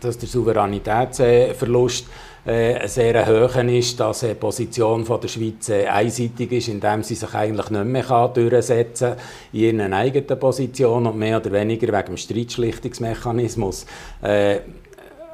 dass 0.00 0.18
der 0.18 0.28
Souveränitätsverlust 0.28 2.06
äh, 2.06 2.08
sehr 2.44 3.26
hoch 3.26 3.54
ist, 3.56 4.00
dass 4.00 4.20
die 4.20 4.34
Position 4.34 5.04
der 5.04 5.28
Schweiz 5.28 5.68
äh, 5.68 5.86
einseitig 5.86 6.50
ist, 6.50 6.68
indem 6.68 7.04
sie 7.04 7.14
sich 7.14 7.32
eigentlich 7.34 7.70
nicht 7.70 7.84
mehr 7.84 8.28
durchsetzen 8.34 9.10
kann 9.10 9.18
in 9.52 9.78
ihren 9.78 9.92
eigenen 9.92 10.38
Position 10.38 11.06
und 11.06 11.18
mehr 11.18 11.36
oder 11.38 11.52
weniger 11.52 11.86
wegen 11.96 12.06
dem 12.06 12.16
Streitschlichtungsmechanismus 12.16 13.86
äh, 14.22 14.58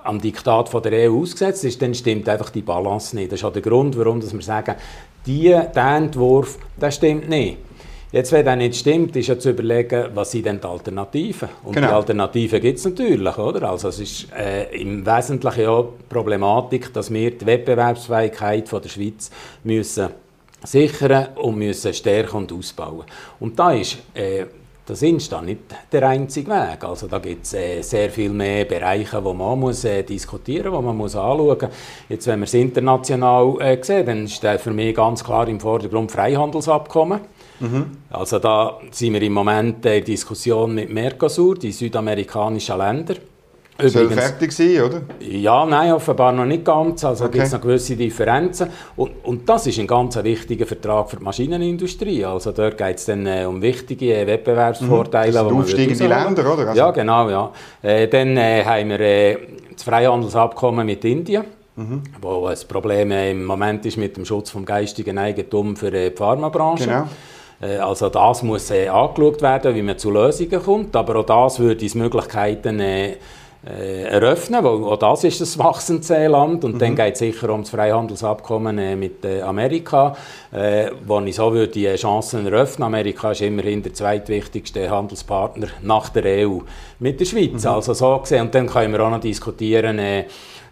am 0.04 0.21
Diktat 0.21 0.68
von 0.68 0.82
der 0.82 1.11
EU 1.11 1.23
ausgesetzt 1.23 1.64
ist, 1.64 1.80
dann 1.80 1.94
stimmt 1.94 2.28
einfach 2.28 2.50
die 2.50 2.62
Balance 2.62 3.16
nicht. 3.16 3.32
Das 3.32 3.40
ist 3.40 3.44
auch 3.44 3.52
der 3.52 3.62
Grund, 3.62 3.97
warum 3.97 4.23
wir 4.23 4.42
sagen, 4.42 4.75
die, 5.26 5.49
der 5.49 5.97
Entwurf, 5.97 6.59
der 6.80 6.90
stimmt 6.90 7.28
nicht. 7.28 7.59
Jetzt, 8.10 8.32
wenn 8.32 8.46
das 8.46 8.56
nicht 8.56 8.76
stimmt, 8.76 9.14
ist 9.16 9.26
ja 9.26 9.38
zu 9.38 9.50
überlegen, 9.50 10.06
was 10.14 10.30
sind 10.30 10.46
denn 10.46 10.58
die 10.60 10.66
Alternativen? 10.66 11.48
Und 11.62 11.74
genau. 11.74 11.88
die 11.88 11.92
Alternativen 11.92 12.60
gibt 12.60 12.78
es 12.78 12.84
natürlich, 12.86 13.36
oder? 13.36 13.68
Also 13.68 13.88
es 13.88 14.00
ist 14.00 14.32
äh, 14.32 14.74
im 14.80 15.04
Wesentlichen 15.04 15.62
ja 15.62 15.84
Problematik, 16.08 16.92
dass 16.94 17.12
wir 17.12 17.30
die 17.32 17.44
Wettbewerbsfähigkeit 17.44 18.66
von 18.66 18.80
der 18.80 18.88
Schweiz 18.88 19.30
müssen 19.62 20.08
sichern 20.64 21.28
und 21.36 21.58
müssen 21.58 21.92
stärken 21.92 22.38
und 22.38 22.52
ausbauen. 22.52 23.04
Und 23.40 23.58
da 23.58 23.72
ist 23.72 23.98
äh, 24.14 24.46
das 24.88 25.02
ist 25.02 25.30
dann 25.30 25.44
nicht 25.44 25.60
der 25.92 26.08
einzige 26.08 26.50
Weg. 26.50 26.82
Also 26.82 27.08
da 27.08 27.18
gibt 27.18 27.44
es 27.44 27.52
äh, 27.52 27.82
sehr 27.82 28.08
viel 28.08 28.30
mehr 28.30 28.64
Bereiche, 28.64 29.22
wo 29.22 29.34
man 29.34 29.60
muss 29.60 29.84
äh, 29.84 30.02
diskutieren, 30.02 30.72
wo 30.72 30.80
man 30.80 30.96
muss 30.96 31.14
anschauen. 31.14 31.68
Jetzt, 32.08 32.26
wenn 32.26 32.40
wir 32.40 32.44
es 32.44 32.54
international 32.54 33.60
äh, 33.60 33.78
sehen, 33.82 34.06
dann 34.06 34.24
ist 34.24 34.42
für 34.62 34.70
mich 34.70 34.94
ganz 34.94 35.22
klar 35.22 35.46
im 35.46 35.60
Vordergrund 35.60 36.10
Freihandelsabkommen. 36.10 37.20
Mhm. 37.60 37.86
Also 38.10 38.38
da 38.38 38.78
sind 38.90 39.14
wir 39.14 39.22
im 39.22 39.32
Moment 39.32 39.84
in 39.86 40.04
Diskussion 40.04 40.74
mit 40.74 40.90
Mercosur, 40.90 41.56
die 41.56 41.72
südamerikanischen 41.72 42.78
Länder. 42.78 43.14
Übrigens, 43.78 43.92
Soll 43.92 44.10
fertig 44.10 44.52
sein, 44.52 44.82
oder? 44.82 45.02
Ja, 45.20 45.64
nein, 45.64 45.92
offenbar 45.92 46.32
noch 46.32 46.44
nicht 46.44 46.64
ganz. 46.64 47.04
Also 47.04 47.26
okay. 47.26 47.34
gibt 47.34 47.46
es 47.46 47.52
noch 47.52 47.60
gewisse 47.60 47.94
Differenzen. 47.94 48.70
Und, 48.96 49.12
und 49.22 49.48
das 49.48 49.68
ist 49.68 49.78
ein 49.78 49.86
ganz 49.86 50.16
wichtiger 50.16 50.66
Vertrag 50.66 51.08
für 51.08 51.18
die 51.18 51.22
Maschinenindustrie. 51.22 52.24
Also 52.24 52.50
dort 52.50 52.76
geht 52.76 52.96
es 52.96 53.04
dann 53.04 53.24
äh, 53.26 53.44
um 53.44 53.62
wichtige 53.62 54.16
äh, 54.16 54.26
Wettbewerbsvorteile. 54.26 55.30
Mhm. 55.30 55.34
Das 55.34 55.48
sind 55.48 55.58
aufsteigende 55.60 56.06
Länder, 56.08 56.52
oder? 56.52 56.68
Also 56.70 56.76
ja, 56.76 56.90
genau. 56.90 57.30
Ja. 57.30 57.52
Äh, 57.82 58.08
dann 58.08 58.36
äh, 58.36 58.64
haben 58.64 58.88
wir 58.88 59.00
äh, 59.00 59.38
das 59.72 59.84
Freihandelsabkommen 59.84 60.84
mit 60.84 61.04
Indien. 61.04 61.44
Mhm. 61.76 62.02
Wo 62.20 62.46
ein 62.46 62.58
Problem 62.66 63.12
äh, 63.12 63.30
im 63.30 63.44
Moment 63.44 63.86
ist 63.86 63.96
mit 63.96 64.16
dem 64.16 64.24
Schutz 64.24 64.50
vom 64.50 64.64
geistigen 64.64 65.18
Eigentum 65.18 65.76
für 65.76 65.92
die 65.92 66.10
Pharmabranche. 66.10 66.86
Genau. 66.86 67.06
Äh, 67.60 67.76
also 67.78 68.08
das 68.08 68.42
muss 68.42 68.70
äh, 68.70 68.88
angeschaut 68.88 69.42
werden, 69.42 69.74
wie 69.74 69.82
man 69.82 69.98
zu 69.98 70.10
Lösungen 70.10 70.62
kommt, 70.62 70.96
aber 70.96 71.16
auch 71.16 71.26
das 71.26 71.58
würde 71.58 71.82
uns 71.82 71.94
Möglichkeiten 71.94 72.80
äh, 72.80 73.16
äh, 73.66 74.04
eröffnen, 74.04 74.62
weil 74.62 74.84
auch 74.84 74.96
das 74.96 75.24
ist 75.24 75.40
ein 75.40 75.64
wachsendes 75.64 76.08
Land 76.10 76.64
und 76.64 76.74
mhm. 76.74 76.78
dann 76.78 76.94
geht 76.94 77.14
es 77.14 77.18
sicher 77.18 77.50
um 77.50 77.62
das 77.62 77.70
Freihandelsabkommen 77.70 78.78
äh, 78.78 78.94
mit 78.94 79.24
äh, 79.24 79.42
Amerika, 79.42 80.16
äh, 80.52 80.90
wo 81.04 81.20
ich 81.20 81.34
so 81.34 81.52
würde 81.52 81.72
die 81.72 81.92
Chancen 81.96 82.46
eröffnen. 82.46 82.84
Amerika 82.84 83.32
ist 83.32 83.42
immerhin 83.42 83.82
der 83.82 83.94
zweitwichtigste 83.94 84.88
Handelspartner 84.88 85.66
nach 85.82 86.08
der 86.10 86.48
EU 86.48 86.60
mit 87.00 87.18
der 87.18 87.24
Schweiz, 87.24 87.64
mhm. 87.64 87.70
also 87.70 87.94
so 87.94 88.18
gesehen. 88.18 88.42
Und 88.42 88.54
dann 88.54 88.68
können 88.68 88.92
wir 88.92 89.00
auch 89.00 89.10
noch 89.10 89.20
diskutieren, 89.20 89.98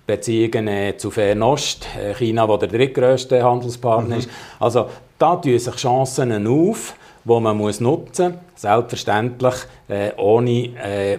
Beziehungen 0.06 0.68
äh, 0.68 0.96
zu 0.96 1.10
Fernost, 1.10 1.86
äh, 1.98 2.14
China, 2.14 2.48
wo 2.48 2.56
der 2.56 2.68
drittgrößte 2.68 3.42
Handelspartner 3.42 4.14
mhm. 4.14 4.20
ist. 4.20 4.30
Also 4.60 4.86
da 5.18 5.36
tun 5.36 5.58
sich 5.58 5.74
Chancen 5.76 6.46
auf, 6.46 6.94
die 7.24 7.40
man 7.40 7.56
muss 7.56 7.80
nutzen 7.80 8.32
muss, 8.32 8.62
selbstverständlich 8.62 9.54
äh, 9.88 10.12
ohne 10.16 10.50
äh, 10.50 11.18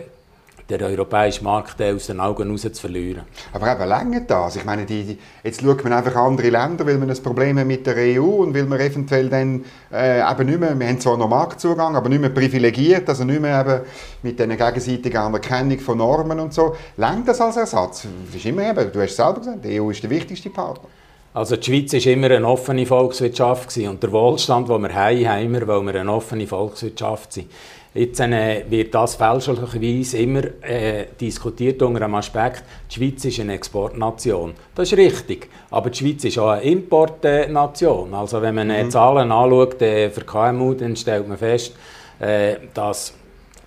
den 0.70 0.84
europäischen 0.84 1.46
Markt 1.46 1.82
aus 1.82 2.08
den 2.08 2.20
Augen 2.20 2.52
raus 2.52 2.62
zu 2.62 2.74
verlieren. 2.74 3.24
Aber 3.54 3.72
eben 3.72 3.88
länger 3.88 4.22
das. 4.22 4.58
Ich 4.58 4.66
meine, 4.66 4.86
die, 4.86 5.18
jetzt 5.44 5.62
schaut 5.62 5.84
man 5.84 5.94
einfach 5.94 6.16
andere 6.16 6.50
Länder, 6.50 6.86
weil 6.86 6.98
man 6.98 7.10
ein 7.10 7.24
Problem 7.24 7.66
mit 7.66 7.88
der 7.88 7.96
EU 7.96 8.44
und 8.44 8.54
weil 8.54 8.66
man 8.66 8.80
eventuell 8.80 9.30
dann 9.30 9.64
äh, 9.92 10.20
eben 10.20 10.46
nicht 10.46 10.60
mehr, 10.60 10.78
wir 10.78 10.88
haben 10.88 11.00
zwar 11.00 11.18
noch 11.18 11.30
Marktzugang, 11.30 11.96
aber 11.96 12.10
nicht 12.10 12.20
mehr 12.20 12.32
privilegiert, 12.32 13.08
also 13.08 13.24
nicht 13.24 13.42
mehr 13.42 13.62
eben 13.62 13.82
mit 14.24 14.42
einer 14.42 14.58
gegenseitigen 14.58 15.18
Anerkennung 15.18 15.80
von 15.80 15.98
Normen 15.98 16.40
und 16.40 16.54
so. 16.54 16.76
Längt 16.98 17.28
das 17.28 17.40
als 17.40 17.58
Ersatz? 17.58 18.06
Das 18.26 18.36
ist 18.36 18.46
immer 18.46 18.70
eben, 18.70 18.92
du 18.92 19.02
hast 19.02 19.12
es 19.12 19.16
selber 19.16 19.40
gesagt, 19.40 19.64
die 19.64 19.80
EU 19.80 19.90
ist 19.90 20.04
der 20.04 20.10
wichtigste 20.10 20.50
Partner. 20.50 20.90
Also 21.38 21.56
die 21.56 21.66
Schweiz 21.66 21.94
war 21.94 22.12
immer 22.12 22.32
eine 22.32 22.48
offene 22.48 22.84
Volkswirtschaft 22.88 23.70
gewesen. 23.70 23.90
und 23.90 24.02
der 24.02 24.12
Wohlstand, 24.12 24.70
den 24.70 24.82
wir 24.82 24.96
haben, 24.96 25.30
haben 25.30 25.54
wir, 25.54 25.68
weil 25.68 25.82
wir 25.84 26.02
eine 26.02 26.12
offene 26.12 26.48
Volkswirtschaft 26.48 27.32
sind. 27.32 27.52
Jetzt 27.94 28.20
äh, 28.20 28.66
wird 28.68 28.96
das 28.96 29.14
fälschlicherweise 29.14 30.18
immer 30.18 30.42
äh, 30.64 31.06
diskutiert 31.22 31.80
unter 31.84 32.00
dem 32.00 32.16
Aspekt, 32.16 32.64
die 32.90 32.96
Schweiz 32.96 33.24
ist 33.26 33.40
eine 33.40 33.54
Exportnation. 33.54 34.56
Das 34.74 34.92
ist 34.92 34.98
richtig, 34.98 35.48
aber 35.70 35.92
die 35.92 36.00
Schweiz 36.00 36.24
ist 36.24 36.40
auch 36.40 36.50
eine 36.50 36.64
Importnation. 36.64 38.16
Also 38.16 38.42
wenn 38.42 38.56
man 38.56 38.72
äh, 38.72 38.86
mhm. 38.86 38.90
Zahlen 38.90 39.32
anschaut 39.32 39.80
äh, 39.84 40.10
für 40.10 40.22
KMU, 40.22 40.74
dann 40.74 40.96
stellt 40.96 41.28
man 41.28 41.38
fest, 41.38 41.76
äh, 42.20 42.56
dass 42.74 43.14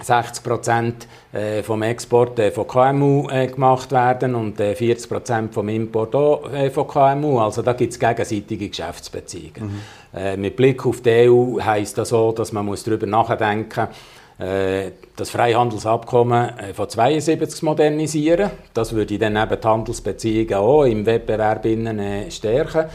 60 0.02 0.44
Prozent 0.44 1.08
äh, 1.32 1.62
vom 1.62 1.82
Export 1.82 2.38
äh, 2.38 2.50
von 2.50 2.66
KMU 2.66 3.24
gemacht 3.24 3.92
werden 3.92 4.34
und 4.34 4.56
40 4.56 5.08
Prozent 5.08 5.54
vom 5.54 5.68
Import 5.68 6.14
auch 6.14 6.50
von 6.72 6.88
KMU. 6.88 7.38
Also 7.38 7.62
da 7.62 7.72
gibt 7.72 7.92
es 7.92 7.98
gegenseitige 7.98 8.68
Geschäftsbeziehungen. 8.68 9.82
Mhm. 10.12 10.40
Mit 10.40 10.56
Blick 10.56 10.84
auf 10.84 11.02
die 11.02 11.28
EU 11.30 11.60
heisst 11.60 11.96
das 11.96 12.08
so, 12.08 12.32
dass 12.32 12.52
man 12.52 12.66
darüber 12.66 13.06
nachdenken 13.06 13.86
muss, 13.86 13.96
äh, 14.40 14.92
das 15.16 15.28
Freihandelsabkommen 15.28 16.58
äh, 16.58 16.72
von 16.72 16.88
72 16.88 17.62
modernisieren. 17.62 18.50
Das 18.72 18.94
würde 18.94 19.18
dann 19.18 19.36
eben 19.36 19.60
die 19.60 19.68
Handelsbeziehungen 19.68 20.54
auch 20.54 20.84
im 20.84 21.04
Wettbewerb 21.04 21.66
innen 21.66 21.98
äh, 21.98 22.30
stärken. 22.30 22.86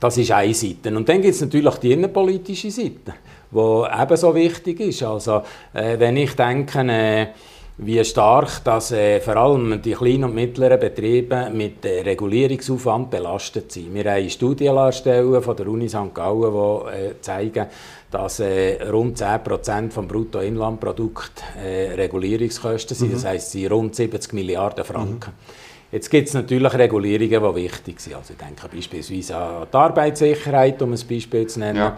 Das 0.00 0.18
ist 0.18 0.32
eine 0.32 0.54
Seite. 0.54 0.96
Und 0.96 1.08
dann 1.08 1.22
gibt 1.22 1.34
es 1.34 1.40
natürlich 1.40 1.74
die 1.76 1.92
innenpolitische 1.92 2.72
Seite, 2.72 3.14
die 3.54 4.02
ebenso 4.02 4.34
wichtig 4.34 4.80
ist. 4.80 5.02
Also, 5.02 5.42
wenn 5.72 6.16
ich 6.16 6.34
denke, 6.34 7.32
wie 7.76 8.04
stark 8.04 8.62
dass, 8.62 8.92
äh, 8.92 9.20
vor 9.20 9.36
allem 9.36 9.82
die 9.82 9.94
kleinen 9.94 10.24
und 10.24 10.34
mittleren 10.34 10.78
Betriebe 10.78 11.50
mit 11.52 11.84
äh, 11.84 12.02
Regulierungsaufwand 12.02 13.10
belastet 13.10 13.72
sind. 13.72 13.92
Wir 13.92 14.12
haben 14.12 14.30
Studien 14.30 14.76
erstellen 14.76 15.42
von 15.42 15.56
der 15.56 15.66
Uni 15.66 15.88
St. 15.88 16.14
Gallen, 16.14 16.52
die 16.52 16.96
äh, 16.96 17.20
zeigen, 17.20 17.66
dass 18.10 18.38
äh, 18.38 18.80
rund 18.90 19.18
10% 19.18 19.90
vom 19.90 20.06
Bruttoinlandprodukt 20.06 21.42
äh, 21.64 21.94
Regulierungskosten 21.94 22.96
sind. 22.96 23.08
Mhm. 23.08 23.14
Das 23.14 23.24
heisst, 23.24 23.46
es 23.46 23.52
sind 23.52 23.72
rund 23.72 23.96
70 23.96 24.32
Milliarden 24.34 24.84
Franken. 24.84 25.30
Mhm. 25.30 25.64
Jetzt 25.90 26.10
gibt 26.10 26.28
es 26.28 26.34
natürlich 26.34 26.74
Regulierungen, 26.74 27.54
die 27.54 27.62
wichtig 27.64 28.00
sind. 28.00 28.14
Also 28.14 28.34
ich 28.34 28.38
denke 28.38 28.68
beispielsweise 28.72 29.36
an 29.36 29.66
die 29.72 29.76
Arbeitssicherheit, 29.76 30.80
um 30.82 30.92
ein 30.92 31.00
Beispiel 31.08 31.46
zu 31.46 31.58
nennen. 31.58 31.78
Ja. 31.78 31.96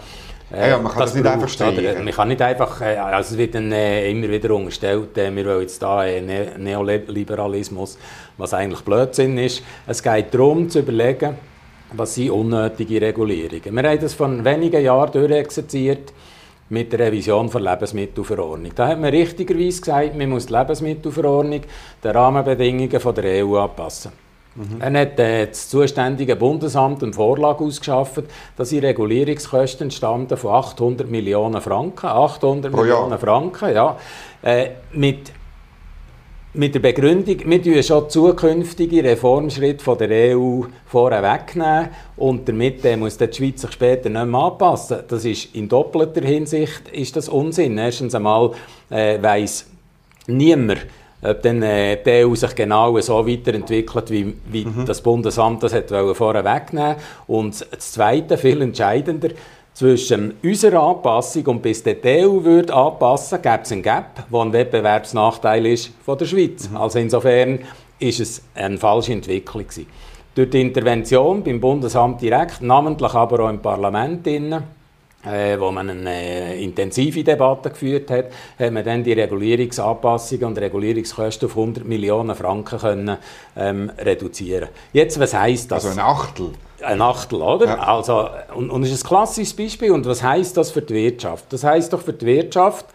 Äh, 0.52 0.70
ja, 0.70 0.78
man 0.78 0.92
kann 0.92 1.00
das, 1.00 1.10
das 1.10 1.22
nicht 1.22 1.26
einfach 1.26 1.48
steuern. 1.48 2.04
Man 2.04 2.14
kann 2.14 2.28
nicht 2.28 2.42
einfach, 2.42 2.80
äh, 2.80 2.96
also 2.96 3.34
es 3.34 3.38
wird 3.38 3.54
dann 3.56 3.72
äh, 3.72 4.08
immer 4.10 4.28
wieder 4.28 4.54
unterstellt, 4.54 5.18
äh, 5.18 5.34
wir 5.34 5.44
wollen 5.44 5.62
jetzt 5.62 5.82
da 5.82 6.06
äh, 6.06 6.20
ne 6.20 6.52
Neoliberalismus, 6.56 7.98
was 8.36 8.54
eigentlich 8.54 8.82
Blödsinn 8.82 9.38
ist. 9.38 9.62
Es 9.86 10.02
geht 10.02 10.32
darum 10.32 10.68
zu 10.70 10.80
überlegen, 10.80 11.36
was 11.92 12.14
sind 12.14 12.30
unnötige 12.30 13.00
Regulierungen. 13.00 13.74
Wir 13.74 13.90
haben 13.90 14.00
das 14.00 14.14
vor 14.14 14.44
wenigen 14.44 14.82
Jahren 14.82 15.10
durchexerziert 15.10 16.12
mit 16.68 16.92
der 16.92 17.00
Revision 17.00 17.50
der 17.50 17.60
Lebensmittelverordnung. 17.60 18.72
Da 18.74 18.88
hat 18.88 19.00
man 19.00 19.10
richtigerweise 19.10 19.80
gesagt, 19.80 20.16
man 20.16 20.30
muss 20.30 20.46
die 20.46 20.52
Lebensmittelverordnung 20.52 21.62
den 22.02 22.10
Rahmenbedingungen 22.10 23.00
von 23.00 23.14
der 23.14 23.44
EU 23.44 23.56
anpassen. 23.56 24.25
Mhm. 24.56 24.80
Er 24.80 25.00
hat 25.00 25.18
äh, 25.18 25.46
das 25.46 25.68
zuständige 25.68 26.34
Bundesamt 26.36 27.02
eine 27.02 27.12
Vorlage 27.12 27.64
ausgeschafft, 27.64 28.24
dass 28.56 28.70
die 28.70 28.78
Regulierungskosten 28.78 29.86
entstanden 29.86 30.36
von 30.36 30.54
800 30.54 31.08
Millionen 31.08 31.60
Franken. 31.60 32.06
800 32.06 32.72
Pro 32.72 32.80
Millionen 32.80 33.10
Jahr. 33.10 33.18
Franken, 33.18 33.74
ja. 33.74 33.96
Äh, 34.42 34.70
mit 34.92 35.32
mit 36.56 36.74
der 36.74 36.80
Begründung, 36.80 37.38
wir 37.44 37.58
nehmen 37.58 37.82
schon 37.82 38.08
zukünftige 38.08 39.04
Reformschritte 39.04 39.84
von 39.84 39.98
der 39.98 40.38
EU 40.38 40.62
vorher 40.86 41.22
wegnehmen 41.22 41.90
und 42.16 42.48
damit 42.48 42.82
äh, 42.84 42.96
muss 42.96 43.18
die 43.18 43.30
Schweiz 43.30 43.60
sich 43.60 43.72
später 43.72 44.08
nicht 44.08 44.24
mehr 44.24 44.40
anpassen. 44.40 45.00
Das 45.06 45.26
ist 45.26 45.54
in 45.54 45.68
doppelter 45.68 46.22
Hinsicht 46.22 46.88
ist 46.88 47.14
das 47.14 47.28
Unsinn. 47.28 47.76
Erstens 47.76 48.14
einmal 48.14 48.52
äh, 48.88 49.22
weiss 49.22 49.66
niemand, 50.26 50.86
ob 51.22 51.42
dann 51.42 51.62
äh, 51.62 51.96
die 52.02 52.24
EU 52.24 52.34
sich 52.34 52.54
genau 52.54 52.98
so 53.00 53.26
weiterentwickelt, 53.26 54.10
wie, 54.10 54.34
wie 54.46 54.64
mhm. 54.64 54.84
das 54.84 55.00
Bundesamt 55.00 55.62
das 55.62 55.72
hat 55.74 55.90
vorher 55.90 56.44
wegnehmen 56.44 56.96
Und 57.26 57.66
das 57.70 57.92
Zweite, 57.92 58.36
viel 58.36 58.62
entscheidender, 58.62 59.30
zwischen 59.76 60.34
unserer 60.42 60.82
Anpassung 60.82 61.46
und 61.48 61.62
bis 61.62 61.82
die 61.82 61.96
EU 62.04 62.42
würde 62.42 62.72
anpassen, 62.72 63.42
gäbe 63.42 63.60
es 63.62 63.72
einen 63.72 63.82
Gap, 63.82 64.24
der 64.32 64.40
ein 64.40 64.52
Wettbewerbsnachteil 64.52 65.66
ist 65.66 65.92
von 66.02 66.16
der 66.16 66.24
Schweiz. 66.24 66.70
Mhm. 66.70 66.76
Also 66.78 66.98
insofern 66.98 67.58
ist 67.98 68.20
es 68.20 68.42
eine 68.54 68.78
falsche 68.78 69.12
Entwicklung 69.12 69.64
gewesen. 69.64 69.86
Durch 70.34 70.48
die 70.48 70.62
Intervention 70.62 71.42
beim 71.42 71.60
Bundesamt 71.60 72.22
direkt, 72.22 72.62
namentlich 72.62 73.12
aber 73.12 73.44
auch 73.44 73.50
im 73.50 73.60
Parlament 73.60 74.26
innen, 74.26 74.62
äh, 75.26 75.58
wo 75.58 75.70
man 75.70 75.90
eine 75.90 76.54
äh, 76.54 76.62
intensive 76.62 77.24
Debatte 77.24 77.70
geführt 77.70 78.10
hat, 78.10 78.26
hat 78.58 78.72
man 78.72 78.84
dann 78.84 79.02
die 79.02 79.12
Regulierungsanpassungen 79.12 80.44
und 80.44 80.58
Regulierungskosten 80.58 81.48
auf 81.48 81.56
100 81.56 81.84
Millionen 81.84 82.34
Franken 82.34 82.78
können, 82.78 83.16
ähm, 83.56 83.90
reduzieren. 83.98 84.68
Jetzt, 84.92 85.18
was 85.18 85.34
heißt 85.34 85.70
das? 85.70 85.84
Also 85.84 86.00
ein 86.00 86.06
Achtel? 86.06 86.52
Ein 86.82 87.00
Achtel, 87.00 87.42
oder? 87.42 87.66
Ja. 87.66 87.78
Also, 87.78 88.28
und, 88.54 88.70
und 88.70 88.82
das 88.82 88.90
ist 88.90 89.04
ein 89.04 89.08
klassisches 89.08 89.54
Beispiel. 89.54 89.90
Und 89.90 90.06
was 90.06 90.22
heißt 90.22 90.56
das 90.56 90.70
für 90.70 90.82
die 90.82 90.94
Wirtschaft? 90.94 91.46
Das 91.50 91.64
heißt 91.64 91.92
doch 91.92 92.02
für 92.02 92.12
die 92.12 92.26
Wirtschaft, 92.26 92.86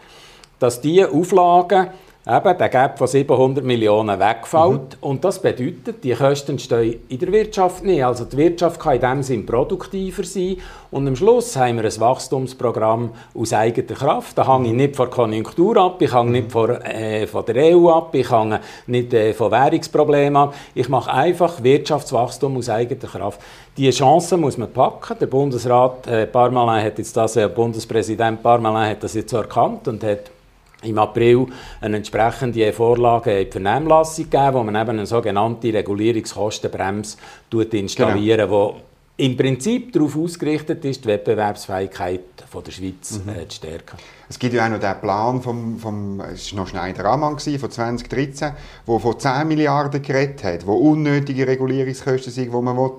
dass 0.58 0.80
die 0.80 1.04
Auflagen 1.04 1.88
eben 2.24 2.58
der 2.58 2.68
Gap 2.68 2.98
von 2.98 3.08
700 3.08 3.64
Millionen 3.64 4.20
wegfällt. 4.20 4.96
Mhm. 5.00 5.08
Und 5.08 5.24
das 5.24 5.40
bedeutet, 5.40 6.04
die 6.04 6.12
Kosten 6.14 6.58
stehen 6.58 7.00
in 7.08 7.18
der 7.18 7.32
Wirtschaft 7.32 7.84
nicht. 7.84 8.04
Also 8.04 8.24
die 8.24 8.36
Wirtschaft 8.36 8.78
kann 8.78 8.94
in 8.94 9.00
dem 9.00 9.22
Sinn 9.24 9.44
produktiver 9.44 10.22
sein. 10.22 10.58
Und 10.92 11.08
am 11.08 11.16
Schluss 11.16 11.56
haben 11.56 11.76
wir 11.78 11.84
ein 11.84 12.00
Wachstumsprogramm 12.00 13.10
aus 13.34 13.52
eigener 13.52 13.96
Kraft. 13.96 14.38
Da 14.38 14.46
hänge 14.46 14.68
ich 14.68 14.74
nicht 14.74 14.94
von 14.94 15.06
der 15.06 15.14
Konjunktur 15.14 15.76
ab, 15.78 16.00
ich 16.00 16.14
hänge 16.14 16.30
nicht 16.30 16.52
von, 16.52 16.70
äh, 16.70 17.26
von 17.26 17.44
der 17.44 17.76
EU 17.76 17.88
ab, 17.88 18.14
ich 18.14 18.30
hänge 18.30 18.60
nicht 18.86 19.12
äh, 19.14 19.32
von 19.32 19.50
Währungsproblemen 19.50 20.36
ab. 20.36 20.54
Ich 20.74 20.88
mache 20.88 21.12
einfach 21.12 21.60
Wirtschaftswachstum 21.62 22.56
aus 22.56 22.68
eigener 22.68 23.00
Kraft. 23.00 23.40
Diese 23.76 23.98
Chance 23.98 24.36
muss 24.36 24.58
man 24.58 24.72
packen. 24.72 25.16
Der 25.18 25.26
Bundesrat 25.26 26.06
äh, 26.06 26.26
Parmelin 26.26 26.84
hat 26.84 26.98
jetzt 26.98 27.16
das, 27.16 27.34
äh, 27.36 27.48
Bundespräsident 27.48 28.42
Parmelin 28.42 28.90
hat 28.90 29.02
das 29.02 29.14
jetzt 29.14 29.32
erkannt 29.32 29.88
und 29.88 30.04
hat 30.04 30.30
im 30.82 30.98
April 30.98 31.46
eine 31.80 31.98
entsprechende 31.98 32.72
Vorlage 32.72 33.40
in 33.40 33.46
die 33.46 33.52
Vernehmlassung 33.52 34.30
gegeben, 34.30 34.54
wo 34.54 34.62
man 34.62 34.74
eben 34.74 34.90
eine 34.90 35.06
sogenannte 35.06 35.72
Regulierungskostenbremse 35.72 37.16
installieren 37.72 38.48
genau. 38.48 38.74
die 38.76 38.92
im 39.16 39.36
Prinzip 39.36 39.92
darauf 39.92 40.16
ausgerichtet 40.16 40.84
ist, 40.84 41.04
die 41.04 41.08
Wettbewerbsfähigkeit 41.08 42.20
von 42.50 42.64
der 42.64 42.72
Schweiz 42.72 43.20
mhm. 43.24 43.28
äh, 43.28 43.46
zu 43.46 43.56
stärken. 43.56 43.98
Es 44.28 44.38
gibt 44.38 44.54
ja 44.54 44.64
auch 44.64 44.70
noch 44.70 44.80
den 44.80 45.00
Plan 45.00 45.42
vom, 45.42 45.78
vom 45.78 46.20
es 46.20 46.52
war 46.52 46.60
noch 46.60 46.68
Schneider-Ammann 46.68 47.38
von 47.38 47.70
2013, 47.70 48.52
der 48.88 48.98
von 48.98 49.20
10 49.20 49.46
Milliarden 49.46 50.00
geredet 50.00 50.42
hat, 50.42 50.66
wo 50.66 50.74
unnötige 50.74 51.46
Regulierungskosten 51.46 52.32
sind, 52.32 52.52
die 52.52 52.62
man 52.62 52.90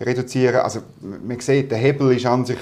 reduzieren 0.00 0.54
will. 0.54 0.60
Also 0.60 0.80
man 1.00 1.40
sieht, 1.40 1.70
der 1.70 1.78
Hebel 1.78 2.16
ist 2.16 2.26
an 2.26 2.44
sich 2.44 2.58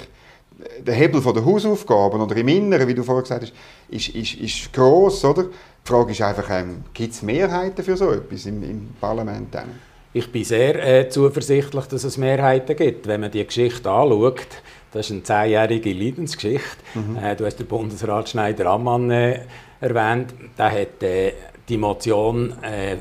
der 0.80 0.94
Hebel 0.94 1.20
von 1.20 1.34
der 1.34 1.44
Hausaufgaben 1.44 2.20
oder 2.20 2.37
im 2.37 2.49
Inneren, 2.49 2.87
wie 2.87 2.94
du 2.94 3.02
vorhin 3.02 3.25
gesagt 3.25 3.42
hast, 3.42 3.52
ist, 3.88 4.08
ist, 4.14 4.34
ist 4.34 4.73
gross, 4.73 5.25
oder? 5.25 5.44
Die 5.44 5.88
Frage 5.88 6.12
ist 6.12 6.23
einfach, 6.23 6.49
ähm, 6.50 6.84
gibt 6.92 7.12
es 7.12 7.23
Mehrheiten 7.23 7.84
für 7.84 7.96
so 7.96 8.11
etwas 8.12 8.46
im, 8.46 8.62
im 8.62 8.88
Parlament? 9.00 9.54
Dann? 9.54 9.68
Ich 10.12 10.30
bin 10.30 10.44
sehr 10.44 10.82
äh, 10.87 11.08
zuversichtlich, 11.08 11.87
dass 11.87 12.04
es 12.04 12.16
Mehrheiten 12.16 12.76
gibt. 12.76 13.06
Wenn 13.06 13.20
man 13.20 13.30
die 13.30 13.44
Geschichte 13.44 13.90
anschaut, 13.90 14.46
das 14.92 15.06
ist 15.06 15.12
eine 15.12 15.23
zehnjährige 15.25 15.92
Leidensgeschichte. 15.92 16.76
Mhm. 16.94 17.16
Äh, 17.16 17.37
du 17.37 17.44
hast 17.44 17.56
den 17.56 17.66
Bundesrat 17.66 18.28
Schneider-Ammann 18.28 19.11
äh, 19.11 19.40
erwähnt. 19.80 20.32
Der 20.56 20.70
hat 20.70 21.02
äh, 21.02 21.32
die 21.68 21.76
Motion 21.76 22.54
äh, 22.62 22.96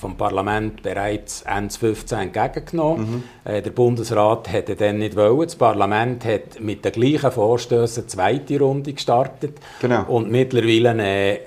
vom 0.00 0.16
Parlament 0.16 0.82
bereits 0.82 1.42
Ende 1.42 1.68
2015 1.68 2.18
entgegengenommen. 2.18 3.10
Mhm. 3.10 3.22
Äh, 3.44 3.62
der 3.62 3.70
Bundesrat 3.70 4.50
hätte 4.50 4.74
dann 4.74 4.98
nicht 4.98 5.14
wollen. 5.16 5.40
Das 5.40 5.56
Parlament 5.56 6.24
hat 6.24 6.60
mit 6.60 6.84
den 6.84 6.92
gleichen 6.92 7.30
Vorstößen 7.30 8.04
eine 8.04 8.08
zweite 8.08 8.58
Runde 8.58 8.92
gestartet. 8.92 9.58
Genau. 9.80 10.04
Und 10.08 10.30
mittlerweile 10.30 11.02
äh, 11.02 11.38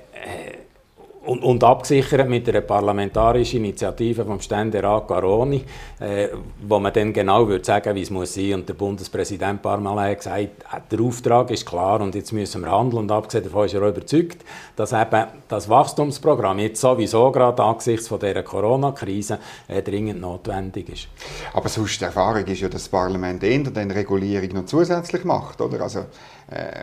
und, 1.25 1.41
und, 1.41 1.63
abgesichert 1.63 2.27
mit 2.27 2.47
einer 2.49 2.61
parlamentarischen 2.61 3.63
Initiative 3.63 4.25
vom 4.25 4.41
Ständerat 4.41 5.07
Garoni, 5.07 5.63
äh, 5.99 6.27
wo 6.67 6.79
man 6.79 6.91
dann 6.91 7.13
genau 7.13 7.47
würde 7.47 7.63
sagen, 7.63 7.95
wie 7.95 8.01
es 8.01 8.09
muss 8.09 8.33
sein. 8.33 8.55
Und 8.55 8.67
der 8.67 8.73
Bundespräsident 8.73 9.61
Parmalin 9.61 10.11
hat 10.11 10.17
gesagt, 10.17 10.39
äh, 10.39 10.47
der 10.91 10.99
Auftrag 10.99 11.49
ist 11.51 11.65
klar 11.65 12.01
und 12.01 12.13
jetzt 12.15 12.33
müssen 12.33 12.61
wir 12.61 12.71
handeln. 12.71 13.03
Und 13.03 13.11
abgesehen 13.11 13.45
davon 13.45 13.65
ist 13.65 13.73
er 13.73 13.83
auch 13.83 13.89
überzeugt, 13.89 14.43
dass 14.75 14.91
eben 14.91 15.27
das 15.47 15.69
Wachstumsprogramm 15.69 16.59
jetzt 16.59 16.81
sowieso 16.81 17.31
gerade 17.31 17.63
angesichts 17.63 18.09
von 18.09 18.19
dieser 18.19 18.43
Corona-Krise 18.43 19.39
äh, 19.69 19.81
dringend 19.81 20.19
notwendig 20.19 20.89
ist. 20.89 21.07
Aber 21.53 21.69
sonst 21.69 22.01
die 22.01 22.05
Erfahrung 22.05 22.45
ist 22.45 22.59
ja, 22.59 22.67
dass 22.67 22.83
das 22.83 22.89
Parlament 22.89 23.43
eher 23.43 23.63
eine 23.75 23.95
Regulierung 23.95 24.49
noch 24.49 24.65
zusätzlich 24.65 25.23
macht, 25.23 25.61
oder? 25.61 25.81
Also 25.81 26.05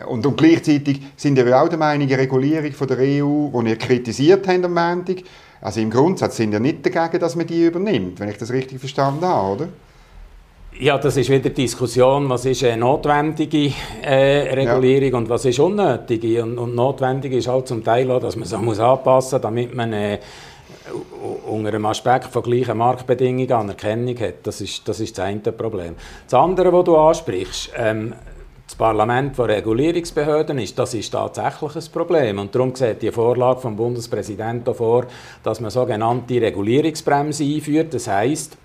und, 0.07 0.25
und, 0.25 0.37
gleichzeitig 0.37 1.01
sind 1.15 1.37
wir 1.37 1.61
auch 1.61 1.69
der 1.69 1.77
Meinung, 1.77 2.07
die 2.07 2.13
Regulierung 2.13 2.71
von 2.71 2.87
der 2.87 2.97
EU, 2.99 3.61
die 3.61 3.69
ihr 3.69 3.77
kritisiert 3.77 4.47
habt 4.47 4.65
am 4.65 4.73
Montag, 4.73 5.23
also 5.61 5.79
im 5.79 5.91
Grundsatz 5.91 6.37
sind 6.37 6.53
ihr 6.53 6.59
nicht 6.59 6.85
dagegen, 6.85 7.19
dass 7.19 7.35
man 7.35 7.45
die 7.45 7.65
übernimmt, 7.65 8.19
wenn 8.19 8.29
ich 8.29 8.37
das 8.37 8.51
richtig 8.51 8.79
verstanden 8.79 9.25
habe, 9.25 9.55
oder? 9.55 9.67
Ja, 10.79 10.97
das 10.97 11.17
ist 11.17 11.29
wieder 11.29 11.49
die 11.49 11.53
Diskussion, 11.53 12.27
was 12.29 12.45
ist 12.45 12.63
eine 12.63 12.77
notwendige 12.77 13.71
äh, 14.01 14.53
Regulierung 14.53 15.11
ja. 15.11 15.17
und 15.17 15.29
was 15.29 15.45
ist 15.45 15.59
unnötige. 15.59 16.41
Und, 16.41 16.57
und, 16.57 16.73
notwendig 16.73 17.33
ist 17.33 17.47
halt 17.47 17.67
zum 17.67 17.83
Teil 17.83 18.09
auch, 18.09 18.19
dass 18.19 18.35
man 18.35 18.45
sich 18.45 18.57
muss 18.57 18.79
anpassen 18.79 19.35
muss, 19.35 19.41
damit 19.41 19.75
man 19.75 19.93
äh, 19.93 20.17
unter 21.47 21.69
einem 21.69 21.85
Aspekt 21.85 22.25
von 22.25 22.41
gleichen 22.41 22.77
Marktbedingungen 22.77 23.51
Anerkennung 23.51 24.17
hat. 24.19 24.35
Das 24.43 24.61
ist 24.61 24.87
das, 24.87 24.99
ist 24.99 25.17
das 25.17 25.25
eine 25.25 25.39
Problem. 25.39 25.95
Das 26.25 26.33
andere, 26.33 26.73
was 26.73 26.85
du 26.85 26.97
ansprichst, 26.97 27.71
ähm, 27.77 28.13
das 28.71 28.77
Parlament 28.77 29.35
von 29.35 29.49
Regulierungsbehörden 29.49 30.57
ist, 30.59 30.79
das 30.79 30.93
ist 30.93 31.11
tatsächlich 31.11 31.75
ein 31.75 31.91
Problem. 31.91 32.39
Und 32.39 32.55
darum 32.55 32.73
sieht 32.73 33.01
die 33.01 33.11
Vorlage 33.11 33.59
vom 33.59 33.75
Bundespräsidenten 33.75 34.73
vor, 34.73 35.07
dass 35.43 35.59
man 35.59 35.71
sogenannte 35.71 36.41
Regulierungsbremse 36.41 37.43
einführt. 37.43 37.93
Das 37.93 38.07
heißt, 38.07 38.57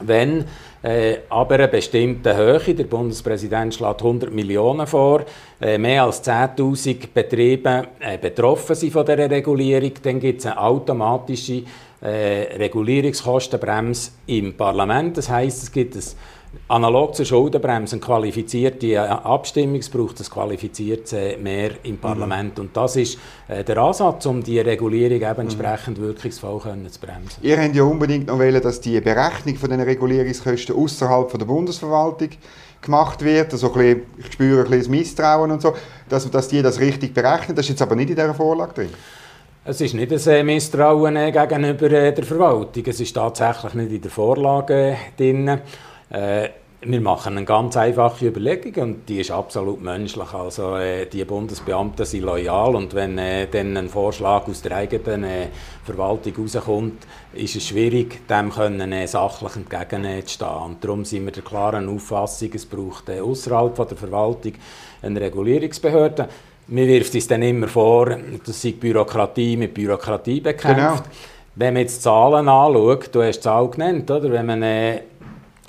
wenn 0.00 0.44
äh, 0.80 1.16
aber 1.28 1.56
eine 1.56 1.66
bestimmte 1.66 2.36
Höhe, 2.36 2.72
der 2.72 2.84
Bundespräsident 2.84 3.74
schlägt 3.74 4.00
100 4.00 4.32
Millionen 4.32 4.86
vor, 4.86 5.24
äh, 5.60 5.76
mehr 5.76 6.04
als 6.04 6.24
10.000 6.24 7.08
Betriebe 7.12 7.88
äh, 7.98 8.16
betroffen 8.16 8.76
sind 8.76 8.92
von 8.92 9.04
dieser 9.04 9.28
Regulierung, 9.28 9.90
dann 10.04 10.20
gibt 10.20 10.38
es 10.38 10.46
eine 10.46 10.60
automatische 10.60 11.64
äh, 12.00 12.56
Regulierungskostenbremse 12.56 14.12
im 14.26 14.56
Parlament. 14.56 15.16
Das 15.16 15.28
heißt, 15.28 15.62
es 15.62 15.72
gibt 15.72 15.96
ein 15.96 16.02
Analog 16.68 17.14
zur 17.14 17.24
Schuldenbremse, 17.24 17.96
eine 17.96 18.00
qualifizierte 18.00 18.86
äh, 18.86 18.98
Abstimmung, 18.98 19.76
es 19.76 19.88
braucht 19.88 20.20
ein 20.20 20.26
qualifiziertes 20.26 21.12
äh, 21.12 21.36
Mehr 21.36 21.72
im 21.82 21.92
mhm. 21.92 21.98
Parlament. 21.98 22.56
Mhm. 22.56 22.64
Und 22.64 22.76
das 22.76 22.96
ist 22.96 23.18
äh, 23.48 23.64
der 23.64 23.78
Ansatz, 23.78 24.26
um 24.26 24.42
die 24.42 24.58
Regulierung 24.58 25.20
eben 25.20 25.32
mhm. 25.32 25.40
entsprechend 25.40 26.00
wirkungsvoll 26.00 26.60
können 26.60 26.90
zu 26.90 27.00
bremsen. 27.00 27.42
Ihr 27.42 27.60
habt 27.60 27.74
ja 27.74 27.82
unbedingt 27.82 28.28
noch 28.28 28.38
wollen, 28.38 28.62
dass 28.62 28.80
die 28.80 29.00
Berechnung 29.00 29.56
von 29.56 29.70
den 29.70 29.80
Regulierungskosten 29.80 30.74
außerhalb 30.74 31.38
der 31.38 31.44
Bundesverwaltung 31.44 32.30
gemacht 32.80 33.22
wird. 33.22 33.52
Also 33.52 33.70
bisschen, 33.70 34.02
ich 34.18 34.32
spüre 34.32 34.64
ein 34.64 34.70
bisschen 34.70 34.92
Misstrauen 34.92 35.50
und 35.50 35.60
so, 35.60 35.74
dass, 36.08 36.30
dass 36.30 36.48
die 36.48 36.62
das 36.62 36.80
richtig 36.80 37.12
berechnen. 37.12 37.56
Das 37.56 37.66
ist 37.66 37.70
jetzt 37.70 37.82
aber 37.82 37.96
nicht 37.96 38.10
in 38.10 38.16
dieser 38.16 38.34
Vorlage 38.34 38.74
drin. 38.74 38.90
Es 39.70 39.82
ist 39.82 39.92
nicht 39.92 40.10
ein 40.28 40.46
Misstrauen 40.46 41.14
gegenüber 41.30 41.90
der 41.90 42.24
Verwaltung. 42.24 42.84
Es 42.86 43.00
ist 43.00 43.12
tatsächlich 43.12 43.74
nicht 43.74 43.92
in 43.92 44.00
der 44.00 44.10
Vorlage 44.10 44.96
drin. 45.14 45.60
Äh, 46.08 46.48
wir 46.80 47.00
machen 47.02 47.36
eine 47.36 47.44
ganz 47.44 47.76
einfache 47.76 48.28
Überlegung 48.28 48.82
und 48.82 49.08
die 49.10 49.20
ist 49.20 49.30
absolut 49.30 49.82
menschlich. 49.82 50.32
Also 50.32 50.76
äh, 50.76 51.04
die 51.04 51.22
Bundesbeamten 51.26 52.06
sind 52.06 52.24
loyal 52.24 52.76
und 52.76 52.94
wenn 52.94 53.18
äh, 53.18 53.46
dann 53.46 53.76
ein 53.76 53.90
Vorschlag 53.90 54.48
aus 54.48 54.62
der 54.62 54.74
eigenen 54.74 55.24
äh, 55.24 55.48
Verwaltung 55.84 56.32
rauskommt, 56.38 57.06
ist 57.34 57.56
es 57.56 57.66
schwierig, 57.66 58.26
dem 58.26 58.50
können, 58.50 58.92
äh, 58.92 59.06
sachlich 59.06 59.54
entgegenzustehen. 59.54 60.62
Und 60.64 60.82
darum 60.82 61.04
sind 61.04 61.26
wir 61.26 61.32
der 61.32 61.42
klaren 61.42 61.90
Auffassung, 61.90 62.52
es 62.54 62.64
braucht 62.64 63.10
äh, 63.10 63.20
außerhalb 63.20 63.74
der 63.86 63.98
Verwaltung 63.98 64.54
eine 65.02 65.20
Regulierungsbehörde. 65.20 66.26
Mir 66.68 66.86
wirft 66.86 67.14
es 67.14 67.26
dann 67.26 67.42
immer 67.42 67.66
vor, 67.68 68.16
dass 68.44 68.60
sich 68.60 68.78
Bürokratie 68.78 69.56
mit 69.56 69.74
Bürokratie 69.74 70.40
bekämpft. 70.40 70.76
Genau. 70.76 71.02
Wenn 71.54 71.74
man 71.74 71.82
jetzt 71.82 72.02
Zahlen 72.02 72.48
anschaut, 72.48 73.08
du 73.12 73.22
hast 73.22 73.38
die 73.38 73.42
Zahl 73.42 73.68
genannt, 73.70 74.10
oder? 74.10 74.30
wenn 74.30 74.46
man 74.46 74.62
äh, 74.62 75.00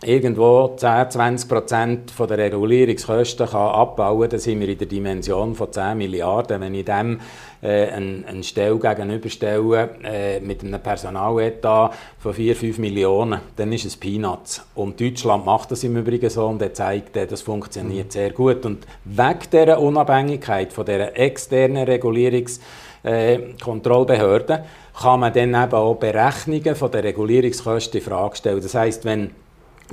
irgendwo 0.03 0.75
10, 0.77 1.11
20 1.11 1.49
Prozent 1.49 2.13
der 2.17 2.37
Regulierungskosten 2.37 3.47
kann 3.47 3.71
abbauen 3.71 4.21
kann, 4.21 4.29
dann 4.29 4.39
sind 4.39 4.61
wir 4.61 4.69
in 4.69 4.77
der 4.77 4.87
Dimension 4.87 5.55
von 5.55 5.69
10 5.71 5.97
Milliarden. 5.97 6.61
Wenn 6.61 6.73
ich 6.73 6.85
dem 6.85 7.19
äh, 7.61 7.89
eine, 7.89 8.23
eine 8.25 8.41
Stelle 8.43 8.79
gegenüberstelle 8.79 9.89
äh, 10.03 10.39
mit 10.39 10.63
einem 10.63 10.79
Personaletat 10.79 11.93
von 12.17 12.33
4, 12.33 12.55
5 12.55 12.77
Millionen, 12.77 13.41
dann 13.55 13.73
ist 13.73 13.83
es 13.85 13.97
Peanuts. 13.97 14.63
Und 14.75 15.01
Deutschland 15.01 15.45
macht 15.45 15.71
das 15.71 15.83
im 15.83 15.97
Übrigen 15.97 16.29
so 16.29 16.45
und 16.47 16.61
er 16.61 16.73
zeigt, 16.73 17.17
äh, 17.17 17.27
das 17.27 17.41
funktioniert 17.41 18.07
mhm. 18.07 18.11
sehr 18.11 18.31
gut. 18.31 18.65
Und 18.65 18.87
wegen 19.03 19.39
dieser 19.51 19.81
Unabhängigkeit 19.81 20.71
von 20.71 20.85
dieser 20.85 21.17
externen 21.17 21.85
Regulierungskontrollbehörde 21.85 24.53
äh, 24.53 24.61
kann 24.97 25.19
man 25.19 25.33
dann 25.33 25.49
eben 25.49 25.73
auch 25.73 25.95
Berechnungen 25.95 26.75
von 26.75 26.89
der 26.91 27.03
Regulierungskosten 27.03 27.99
in 27.99 28.05
Frage 28.05 28.37
stellen. 28.37 28.61
Das 28.61 28.75
heißt, 28.75 29.03
wenn 29.03 29.31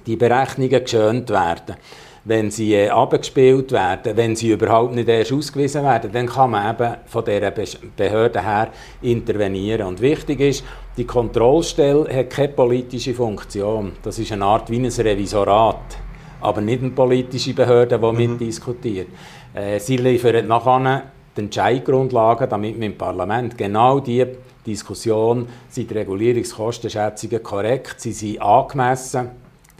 die 0.04 0.16
Berechnungen 0.16 0.84
geschönt 0.84 1.30
werden, 1.30 1.76
wenn 2.24 2.50
sie 2.50 2.74
äh, 2.74 2.88
abgespielt 2.88 3.70
werden, 3.70 4.16
wenn 4.16 4.34
sie 4.34 4.50
überhaupt 4.50 4.94
nicht 4.94 5.08
erst 5.08 5.32
ausgewiesen 5.32 5.84
werden, 5.84 6.10
dann 6.12 6.26
kann 6.26 6.50
man 6.50 6.74
eben 6.74 6.94
von 7.06 7.24
dieser 7.24 7.52
Behörde 7.96 8.42
her 8.42 8.68
intervenieren. 9.00 9.86
Und 9.86 10.00
wichtig 10.00 10.40
ist, 10.40 10.64
die 10.96 11.04
Kontrollstelle 11.04 12.12
hat 12.12 12.30
keine 12.30 12.48
politische 12.48 13.14
Funktion. 13.14 13.92
Das 14.02 14.18
ist 14.18 14.32
eine 14.32 14.44
Art 14.44 14.68
wie 14.70 14.78
ein 14.78 14.86
Revisorat, 14.86 15.98
aber 16.40 16.60
nicht 16.60 16.82
eine 16.82 16.90
politische 16.90 17.54
Behörde, 17.54 17.96
die 17.96 18.04
mhm. 18.04 18.16
mitdiskutiert. 18.16 19.08
Äh, 19.54 19.78
sie 19.78 19.96
liefern 19.96 20.48
nachher 20.48 21.04
die 21.36 21.42
Entscheidungsgrundlagen, 21.42 22.48
damit 22.48 22.74
man 22.74 22.82
im 22.82 22.98
Parlament 22.98 23.56
genau 23.56 24.00
die 24.00 24.26
Diskussion, 24.66 25.46
sind 25.68 25.90
die 25.90 25.94
Regulierungskostenschätzungen 25.94 27.40
korrekt, 27.42 28.00
sie 28.00 28.12
sind 28.12 28.42
angemessen, 28.42 29.30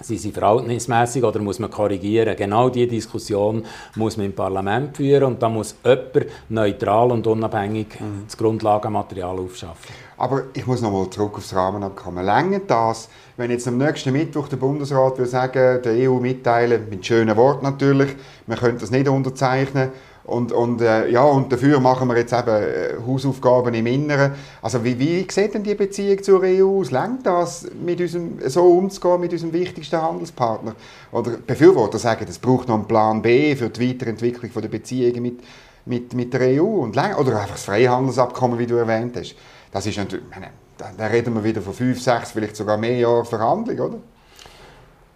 sind 0.01 0.21
sie 0.21 0.33
verhältnismäßig 0.33 1.25
oder 1.25 1.41
muss 1.41 1.59
man 1.59 1.71
korrigieren? 1.71 2.37
Genau 2.37 2.69
diese 2.69 2.89
Diskussion 2.89 3.65
muss 3.95 4.17
man 4.17 4.27
im 4.27 4.35
Parlament 4.35 4.97
führen 4.97 5.25
und 5.25 5.43
da 5.43 5.49
muss 5.49 5.75
jemand 5.85 6.27
neutral 6.49 7.13
und 7.13 7.27
unabhängig 7.27 7.89
mhm. 7.99 8.25
das 8.27 8.37
Grundlagenmaterial 8.37 9.39
aufschaffen. 9.39 9.95
Aber 10.19 10.45
ich 10.55 10.67
muss 10.67 10.81
nochmal 10.81 11.11
zurück 11.11 11.37
aufs 11.37 11.55
Rahmenabkommen. 11.55 12.25
Länger 12.25 12.61
das, 12.67 13.09
wenn 13.37 13.51
jetzt 13.51 13.69
am 13.69 13.77
nächsten 13.79 14.13
Mittwoch 14.13 14.49
der 14.49 14.57
Bundesrat 14.57 15.19
will 15.19 15.27
sagen, 15.27 15.83
der 15.83 16.11
EU 16.11 16.15
mitteilen, 16.15 16.89
mit 16.89 17.05
schönen 17.05 17.37
Worten 17.37 17.65
natürlich, 17.65 18.17
man 18.47 18.59
könnte 18.59 18.81
das 18.81 18.91
nicht 18.91 19.09
unterzeichnen, 19.09 19.91
und, 20.27 20.51
und, 20.51 20.81
äh, 20.81 21.09
ja, 21.09 21.23
und 21.23 21.53
dafür 21.53 21.79
machen 21.79 22.09
wir 22.09 22.17
jetzt 22.17 22.33
eben 22.33 22.49
äh, 22.49 22.95
Hausaufgaben 23.07 23.73
im 23.75 23.87
Inneren. 23.87 24.33
Also 24.61 24.83
wie, 24.83 24.99
wie 24.99 25.25
sieht 25.31 25.55
denn 25.55 25.63
die 25.63 25.77
Beziehung 25.77 26.21
zur 26.21 26.43
EU 26.43 26.81
aus? 26.81 26.91
Längt 26.91 27.25
das, 27.25 27.67
mit 27.81 28.01
unserem, 28.01 28.39
so 28.47 28.65
umzugehen 28.65 29.21
mit 29.21 29.33
unserem 29.33 29.53
wichtigsten 29.53 30.03
Handelspartner? 30.03 30.75
Oder 31.13 31.37
Befürworter 31.47 31.99
sagen, 31.99 32.27
es 32.29 32.41
braucht 32.41 32.67
noch 32.67 32.75
einen 32.75 32.89
Plan 32.89 33.23
B 33.23 33.55
für 33.55 33.71
die 33.71 33.89
Weiterentwicklung 33.89 34.51
der 34.53 34.69
Beziehungen 34.69 35.23
mit, 35.23 35.41
mit, 35.85 36.13
mit 36.13 36.35
der 36.35 36.61
EU. 36.61 36.65
Und, 36.65 36.97
oder 36.97 37.41
einfach 37.41 37.53
das 37.53 37.65
Freihandelsabkommen, 37.65 38.59
wie 38.59 38.67
du 38.67 38.75
erwähnt 38.75 39.17
hast. 39.17 39.37
Das 39.71 39.87
ist 39.87 39.97
natürlich, 39.97 40.27
meine, 40.29 40.49
da, 40.77 40.91
da 40.97 41.07
reden 41.07 41.35
wir 41.35 41.45
wieder 41.45 41.63
von 41.63 41.73
fünf, 41.73 42.03
sechs, 42.03 42.33
vielleicht 42.33 42.57
sogar 42.57 42.77
mehr 42.77 42.99
Jahren 42.99 43.25
Verhandlung, 43.25 43.79
oder? 43.79 43.99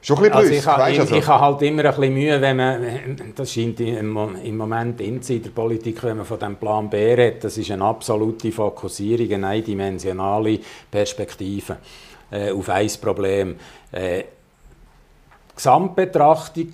Schon 0.03 0.17
ein 0.17 0.23
bisschen 0.23 0.37
also 0.37 0.53
ich, 0.53 0.67
habe, 0.67 0.93
ich, 0.93 1.01
also. 1.01 1.15
ich 1.17 1.27
habe 1.27 1.45
halt 1.45 1.63
immer 1.63 1.85
ein 1.85 1.95
bisschen 1.95 2.15
Mühe, 2.15 2.41
wenn 2.41 2.57
man, 2.57 3.33
das 3.37 3.53
scheint 3.53 3.81
im, 3.81 4.17
im 4.43 4.57
Moment 4.57 4.99
Insiderpolitik, 5.01 6.03
wenn 6.05 6.17
man 6.17 6.27
von 6.27 6.39
dem 6.39 6.57
Plan 6.57 6.89
B 6.89 7.13
redet, 7.15 7.45
das 7.45 7.59
ist 7.59 7.71
eine 7.71 7.85
absolute 7.85 8.51
Fokussierung, 8.51 9.31
eine 9.35 9.49
eindimensionale 9.49 10.59
Perspektive 10.91 11.77
äh, 12.31 12.51
auf 12.51 12.69
ein 12.71 12.91
Problem. 13.01 13.57
Äh, 13.93 14.25
Gesamtbetrachtung 15.55 16.69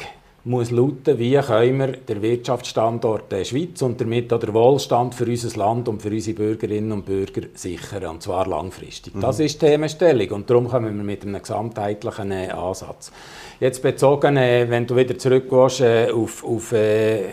muss 0.47 0.71
lauten, 0.71 1.19
wie 1.19 1.37
können 1.39 1.79
wir 1.79 1.89
den 1.89 2.23
Wirtschaftsstandort 2.23 3.33
der 3.33 3.45
Schweiz 3.45 3.83
und 3.83 4.01
damit 4.01 4.33
auch 4.33 4.39
den 4.39 4.55
Wohlstand 4.55 5.13
für 5.13 5.25
unser 5.25 5.59
Land 5.59 5.89
und 5.89 6.01
für 6.01 6.11
unsere 6.11 6.37
Bürgerinnen 6.37 6.93
und 6.93 7.05
Bürger 7.05 7.49
sichern, 7.55 8.07
und 8.07 8.23
zwar 8.23 8.47
langfristig. 8.47 9.17
Mhm. 9.17 9.23
Das 9.23 9.41
ist 9.41 9.61
die 9.61 9.67
Themenstellung 9.67 10.31
und 10.31 10.49
darum 10.49 10.69
kommen 10.69 10.97
wir 10.97 11.05
mit 11.05 11.25
einem 11.25 11.43
gesamtheitlichen 11.43 12.31
äh, 12.31 12.49
Ansatz. 12.51 13.11
Jetzt 13.59 13.83
bezogen, 13.83 14.37
äh, 14.37 14.71
wenn 14.71 14.87
du 14.87 14.95
wieder 14.95 15.19
zurückgehst 15.19 15.81
äh, 15.81 16.11
auf, 16.13 16.45
auf 16.45 16.71
äh, 16.71 17.25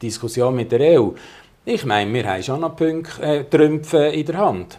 Diskussion 0.00 0.56
mit 0.56 0.72
der 0.72 0.98
EU, 0.98 1.10
ich 1.66 1.84
meine, 1.84 2.12
wir 2.14 2.26
haben 2.26 2.42
schon 2.42 2.60
noch 2.60 2.74
Punkte, 2.74 3.22
äh, 3.22 3.44
Trümpfe 3.44 4.06
in 4.06 4.24
der 4.24 4.38
Hand. 4.38 4.78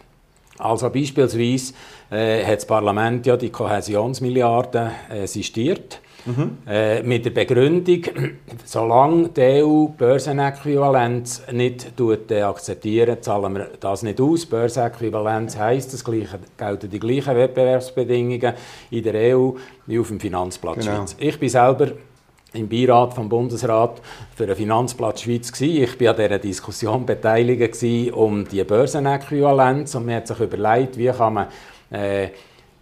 Also 0.57 0.89
beispielsweise 0.89 1.73
äh, 2.09 2.43
hat 2.43 2.57
das 2.57 2.65
Parlament 2.65 3.23
ja 3.27 3.37
die 3.37 3.51
Kohäsionsmilliarden 3.51 4.89
sistiert 5.25 5.99
Mhm. 6.25 6.57
Äh, 6.67 7.03
mit 7.03 7.25
der 7.25 7.31
Begründung, 7.31 8.01
solange 8.65 9.29
die 9.29 9.63
EU 9.63 9.87
Börsenäquivalenz 9.87 11.43
nicht 11.51 11.93
äh, 11.99 12.41
akzeptieren, 12.41 13.17
zahlen 13.21 13.55
wir 13.55 13.71
das 13.79 14.03
nicht 14.03 14.21
aus. 14.21 14.45
Börsenäquivalenz 14.45 15.57
heisst, 15.57 15.93
es 15.93 16.03
gelten 16.05 16.89
die 16.89 16.99
gleichen 16.99 17.35
Wettbewerbsbedingungen 17.35 18.53
in 18.89 19.03
der 19.03 19.35
EU 19.35 19.51
wie 19.85 19.99
auf 19.99 20.07
dem 20.07 20.19
Finanzplatz 20.19 20.79
genau. 20.79 20.97
Schweiz. 20.97 21.15
Ich 21.19 21.39
bin 21.39 21.49
selber 21.49 21.91
im 22.53 22.69
Beirat 22.69 23.13
vom 23.13 23.27
Bundesrat 23.27 24.01
für 24.35 24.45
den 24.45 24.55
Finanzplatz 24.55 25.21
Schweiz 25.21 25.51
gewesen. 25.51 25.83
Ich 25.83 25.99
war 25.99 26.11
an 26.11 26.15
dieser 26.15 26.39
Diskussion 26.39 27.05
beteiligt 27.05 28.13
um 28.13 28.47
die 28.47 28.63
Börsenäquivalenz 28.63 29.95
und 29.95 30.05
man 30.05 30.15
hat 30.15 30.27
sich 30.27 30.39
überlegt, 30.39 30.97
wie 30.97 31.07
kann 31.07 31.33
man 31.33 31.47
äh, 31.91 32.29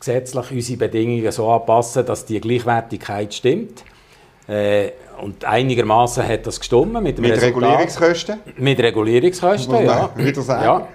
gesetzlich 0.01 0.51
unsere 0.51 0.79
Bedingungen 0.79 1.31
so 1.31 1.47
anpassen, 1.49 2.05
dass 2.05 2.25
die 2.25 2.41
Gleichwertigkeit 2.41 3.33
stimmt. 3.33 3.83
Äh, 4.47 4.91
und 5.21 5.45
einigermaßen 5.45 6.27
hat 6.27 6.47
das 6.47 6.59
gestimmt. 6.59 7.01
Mit, 7.01 7.19
mit 7.19 7.41
Regulierungskosten? 7.41 8.39
Mit 8.57 8.79
Regulierungskosten, 8.79 9.85
ja. 9.85 10.09
Wieder 10.15 10.41
sagen. 10.41 10.63
Ja, 10.63 10.87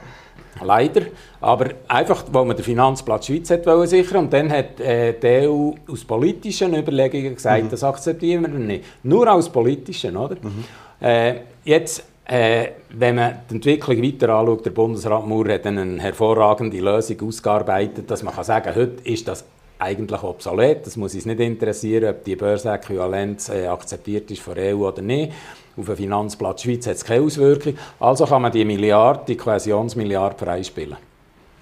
leider. 0.65 1.03
Aber 1.41 1.71
einfach, 1.87 2.25
weil 2.33 2.45
man 2.45 2.57
den 2.57 2.65
Finanzplatz 2.65 3.27
Schweiz 3.27 3.51
hat 3.51 3.65
wollen 3.67 3.87
sichern 3.87 4.25
und 4.25 4.33
dann 4.33 4.51
hat 4.51 4.81
äh, 4.81 5.15
die 5.19 5.49
EU 5.49 5.73
aus 5.89 6.05
politischen 6.05 6.75
Überlegungen 6.75 7.37
gesagt, 7.37 7.65
mhm. 7.65 7.71
das 7.71 7.85
akzeptieren 7.85 8.43
wir 8.43 8.49
nicht. 8.49 8.85
Nur 9.05 9.33
aus 9.33 9.49
politischen, 9.49 10.17
oder? 10.17 10.35
Mhm. 10.35 10.65
Äh, 11.01 11.35
jetzt 11.65 12.03
äh, 12.29 12.71
wenn 12.91 13.15
man 13.17 13.39
die 13.49 13.55
Entwicklung 13.55 14.03
weiter 14.03 14.31
anschaut, 14.31 14.67
der 14.67 14.71
Bundesrat 14.71 15.27
Moore 15.27 15.55
hat 15.55 15.67
eine 15.67 16.01
hervorragende 16.01 16.81
Lösung 16.81 17.21
ausgearbeitet, 17.29 18.11
dass 18.11 18.23
man 18.23 18.35
kann 18.35 18.45
sagen 18.45 18.75
heute 18.75 19.09
ist 19.09 19.29
das 19.29 19.45
eigentlich 19.79 20.23
obsolet. 20.23 20.87
Das 20.87 20.97
muss 20.97 21.15
uns 21.15 21.27
nicht 21.27 21.41
interessieren, 21.41 22.11
ob 22.11 22.25
die 22.25 22.37
Börsenäquivalenz 22.37 23.51
äh, 23.51 23.67
akzeptiert 23.67 24.31
ist 24.31 24.41
von 24.41 24.55
der 24.55 24.77
EU 24.77 24.89
oder 24.89 25.03
nicht. 25.03 25.33
Auf 25.77 25.87
den 25.87 25.97
Finanzplatz 25.97 26.63
Schweiz 26.63 26.87
hat 26.87 26.97
es 26.97 27.05
keine 27.05 27.25
Auswirkung. 27.25 27.77
Also 28.01 28.25
kann 28.25 28.43
man 28.43 28.53
die 28.53 28.65
Milliarde, 28.65 29.25
die 29.29 29.37
Kohäsionsmilliarde 29.37 30.39
freispielen. 30.39 30.97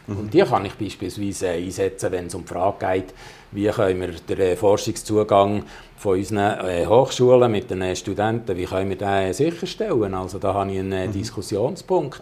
Mhm. 0.07 0.19
Und 0.19 0.35
die 0.35 0.43
kann 0.43 0.65
ich 0.65 0.77
beispielsweise 0.77 1.51
einsetzen, 1.51 2.13
wenn 2.13 2.27
es 2.27 2.35
um 2.35 2.43
die 2.43 2.49
Frage 2.49 2.87
geht, 2.87 3.15
wie 3.53 3.69
können 3.69 4.01
wir 4.01 4.09
den 4.09 4.41
äh, 4.41 4.57
Forschungszugang 4.57 5.65
von 5.97 6.19
unseren 6.19 6.67
äh, 6.67 6.87
Hochschulen 6.87 7.51
mit 7.51 7.71
den 7.71 7.95
Studenten, 7.97 8.57
wie 8.57 8.65
können 8.65 8.91
wir 8.91 8.97
den 8.97 9.33
sicherstellen? 9.33 10.15
Also 10.15 10.39
da 10.39 10.53
habe 10.55 10.73
ich 10.73 10.81
einen 10.81 11.09
mhm. 11.09 11.13
Diskussionspunkt, 11.13 12.21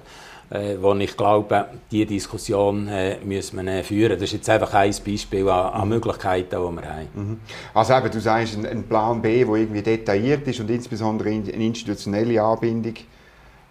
äh, 0.51 0.77
wo 0.81 0.95
ich 0.95 1.17
glaube, 1.17 1.67
diese 1.91 2.07
Diskussion 2.07 2.87
äh, 2.89 3.17
müssen 3.25 3.65
wir 3.65 3.83
führen. 3.83 4.13
Das 4.13 4.25
ist 4.25 4.33
jetzt 4.33 4.51
einfach 4.51 4.75
ein 4.75 4.95
Beispiel 5.05 5.49
an, 5.49 5.73
an 5.73 5.89
mhm. 5.89 5.95
Möglichkeiten, 5.95 6.51
die 6.51 6.57
wir 6.57 6.89
haben. 6.89 7.09
Mhm. 7.15 7.41
Also 7.73 7.95
eben, 7.95 8.11
du 8.11 8.21
sagst, 8.21 8.57
ein, 8.57 8.67
ein 8.67 8.83
Plan 8.85 9.23
B, 9.23 9.45
der 9.45 9.55
irgendwie 9.55 9.83
detailliert 9.83 10.47
ist 10.47 10.61
und 10.61 10.71
insbesondere 10.71 11.31
eine 11.31 11.51
institutionelle 11.51 12.43
Anbindung 12.43 12.95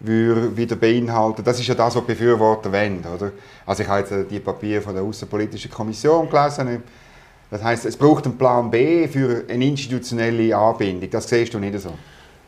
würde 0.03 0.55
wieder 0.55 0.75
beinhalten. 0.75 1.43
Das 1.43 1.59
ist 1.59 1.67
ja 1.67 1.75
das, 1.75 1.95
was 1.95 2.03
Befürworter 2.03 2.71
wollen. 2.71 3.03
Oder? 3.15 3.31
Also 3.65 3.83
ich 3.83 3.89
habe 3.89 3.99
jetzt 4.01 4.31
die 4.31 4.39
Papiere 4.39 4.81
von 4.81 4.93
der 4.93 5.03
Außenpolitischen 5.03 5.71
Kommission 5.71 6.29
gelesen. 6.29 6.83
Das 7.49 7.63
heißt, 7.63 7.85
es 7.85 7.97
braucht 7.97 8.25
einen 8.25 8.37
Plan 8.37 8.71
B 8.71 9.07
für 9.07 9.43
eine 9.49 9.65
institutionelle 9.65 10.55
Anbindung. 10.55 11.09
Das 11.09 11.27
siehst 11.27 11.53
du 11.53 11.59
nicht 11.59 11.77
so. 11.79 11.91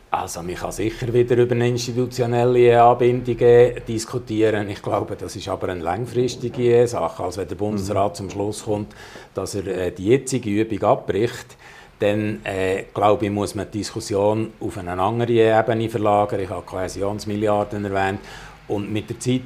Also 0.09 0.43
man 0.43 0.53
kann 0.53 0.71
sicher 0.71 1.11
wieder 1.11 1.35
über 1.37 1.55
eine 1.55 1.67
institutionelle 1.67 2.81
Anbindung 2.81 3.39
äh, 3.39 3.81
diskutieren. 3.81 4.69
Ich 4.69 4.81
glaube, 4.81 5.15
das 5.15 5.35
ist 5.35 5.49
aber 5.49 5.69
eine 5.69 5.81
langfristige 5.81 6.87
Sache. 6.87 7.23
Also 7.23 7.41
wenn 7.41 7.47
der 7.47 7.55
Bundesrat 7.55 8.11
mhm. 8.11 8.15
zum 8.15 8.29
Schluss 8.29 8.63
kommt, 8.63 8.93
dass 9.33 9.55
er 9.55 9.65
äh, 9.65 9.91
die 9.91 10.05
jetzige 10.05 10.51
Übung 10.51 10.83
abbricht, 10.83 11.57
dann 12.03 12.41
äh, 12.43 12.83
glaube 12.93 13.25
ich, 13.25 13.31
muss 13.31 13.55
man 13.55 13.67
die 13.71 13.79
Diskussion 13.79 14.51
auf 14.59 14.77
eine 14.77 15.01
andere 15.01 15.31
Ebene 15.31 15.89
verlagern. 15.89 16.41
Ich 16.41 16.49
habe 16.49 16.61
Kohäsionsmilliarden 16.63 17.85
erwähnt. 17.85 18.19
Und 18.67 18.91
mit 18.91 19.09
der 19.09 19.19
Zeit, 19.19 19.41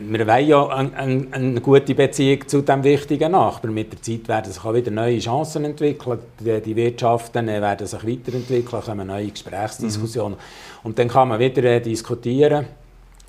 wir 0.00 0.26
wollen 0.26 0.46
ja 0.46 0.68
eine, 0.68 0.94
eine, 0.94 1.26
eine, 1.30 1.60
gute 1.60 1.94
Beziehung 1.94 2.46
zu 2.46 2.60
diesem 2.60 2.84
wichtigen 2.84 3.32
Nachbarn. 3.32 3.72
Mit 3.72 3.92
der 3.92 4.02
Zeit 4.02 4.28
werden 4.28 4.52
sich 4.52 4.62
auch 4.62 4.74
wieder 4.74 4.90
neue 4.90 5.18
Chancen 5.18 5.64
entwickeln. 5.64 6.18
Die, 6.38 6.60
die 6.60 6.76
Wirtschaften 6.76 7.48
äh, 7.48 7.62
werden 7.62 7.86
sich 7.86 8.06
weiterentwickeln, 8.06 8.82
kommen 8.82 9.06
neue 9.06 9.28
Gesprächsdiskussionen. 9.28 10.38
Mhm. 10.38 10.86
Und 10.86 10.98
dann 10.98 11.08
kann 11.08 11.28
man 11.28 11.38
wieder 11.38 11.64
äh, 11.64 11.80
diskutieren, 11.80 12.66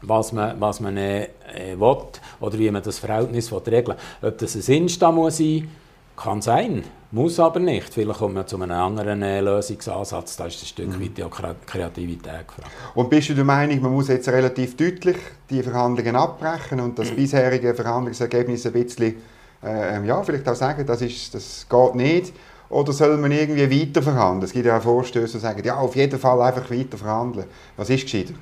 was 0.01 0.33
man, 0.33 0.59
was 0.59 0.81
man 0.81 0.97
äh, 0.97 1.23
äh 1.55 1.79
will 1.79 1.97
oder 2.41 2.59
wie 2.59 2.69
man 2.69 2.83
das 2.83 2.99
Verhältnis 2.99 3.51
regeln 3.51 3.95
will. 4.21 4.29
Ob 4.29 4.37
das 4.37 4.55
ein 4.55 4.73
Insta 4.73 5.11
muss 5.11 5.37
sein 5.37 5.69
kann 6.17 6.41
sein, 6.41 6.83
muss 7.11 7.39
aber 7.39 7.59
nicht. 7.59 7.93
Vielleicht 7.93 8.19
kommen 8.19 8.35
wir 8.35 8.45
zu 8.45 8.61
einem 8.61 8.71
anderen 8.71 9.21
äh, 9.21 9.39
Lösungsansatz. 9.39 10.35
Da 10.35 10.47
ist 10.47 10.61
ein 10.61 10.65
Stück 10.65 10.87
mhm. 10.87 11.01
weit 11.01 11.17
ja 11.17 11.29
Kreativität 11.65 12.47
gefragt. 12.47 12.71
Und 12.95 13.09
bist 13.09 13.29
du 13.29 13.33
der 13.33 13.45
Meinung, 13.45 13.81
man 13.81 13.93
muss 13.93 14.09
jetzt 14.09 14.27
relativ 14.29 14.75
deutlich 14.75 15.17
die 15.49 15.63
Verhandlungen 15.63 16.15
abbrechen 16.15 16.79
und 16.79 16.99
das 16.99 17.11
bisherige 17.15 17.73
Verhandlungsergebnis 17.73 18.65
ein 18.65 18.73
bisschen, 18.73 19.15
äh, 19.63 20.05
ja, 20.05 20.21
vielleicht 20.21 20.47
auch 20.49 20.55
sagen, 20.55 20.85
das, 20.85 21.01
ist, 21.01 21.33
das 21.33 21.65
geht 21.69 21.95
nicht? 21.95 22.33
Oder 22.69 22.91
soll 22.91 23.15
man 23.17 23.31
irgendwie 23.31 23.81
weiter 23.81 24.01
verhandeln? 24.01 24.43
Es 24.43 24.51
gibt 24.51 24.65
ja 24.65 24.77
auch 24.77 24.81
Vorstöße, 24.81 25.37
die 25.37 25.41
sagen, 25.41 25.61
ja, 25.63 25.77
auf 25.77 25.95
jeden 25.95 26.19
Fall 26.19 26.41
einfach 26.41 26.69
weiter 26.69 26.97
verhandeln. 26.97 27.47
Was 27.77 27.89
ist 27.89 28.03
gescheiter? 28.03 28.33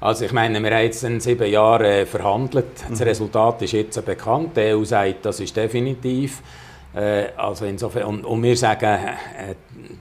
Also 0.00 0.24
ich 0.24 0.32
meine, 0.32 0.62
wir 0.62 0.70
haben 0.70 0.84
jetzt 0.84 1.02
in 1.02 1.20
sieben 1.20 1.50
Jahren 1.50 1.84
äh, 1.84 2.06
verhandelt. 2.06 2.84
Das 2.88 3.00
mhm. 3.00 3.06
Resultat 3.06 3.60
ist 3.62 3.72
jetzt 3.72 4.02
bekannt. 4.04 4.56
Die 4.56 4.72
EU 4.72 4.84
sagt, 4.84 5.26
das 5.26 5.40
ist 5.40 5.56
definitiv. 5.56 6.40
Äh, 6.94 7.26
also 7.36 7.64
insofern, 7.64 8.04
und, 8.04 8.24
und 8.24 8.42
wir 8.42 8.56
sagen, 8.56 8.84
äh, 8.86 9.54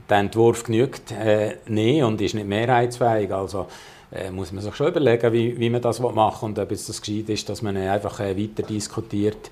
der 0.10 0.18
Entwurf 0.18 0.64
genügt 0.64 1.12
äh, 1.12 1.58
nicht 1.68 2.04
und 2.04 2.22
ist 2.22 2.36
nicht 2.36 2.48
mehrheitsfähig. 2.48 3.32
Also 3.32 3.68
äh, 4.12 4.32
muss 4.32 4.52
man 4.52 4.64
sich 4.64 4.76
schon 4.76 4.88
überlegen, 4.88 5.34
wie, 5.34 5.60
wie 5.60 5.70
man 5.70 5.82
das 5.82 6.00
machen 6.00 6.46
und 6.46 6.60
ob 6.60 6.72
es 6.72 6.88
das 6.88 7.02
gescheit 7.02 7.30
ist, 7.30 7.50
dass 7.50 7.62
man 7.62 7.76
einfach 7.76 8.20
äh, 8.20 8.38
weiter 8.38 8.64
diskutiert. 8.64 9.52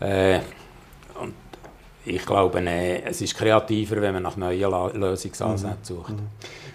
Äh, 0.00 0.40
und 1.20 1.34
ich 2.04 2.26
glaube, 2.26 2.60
es 2.60 3.20
ist 3.20 3.36
kreativer, 3.36 4.00
wenn 4.02 4.14
man 4.14 4.24
nach 4.24 4.36
neuen 4.36 5.00
Lösungsansätzen 5.00 5.96
sucht. 5.96 6.10
Mhm. 6.10 6.28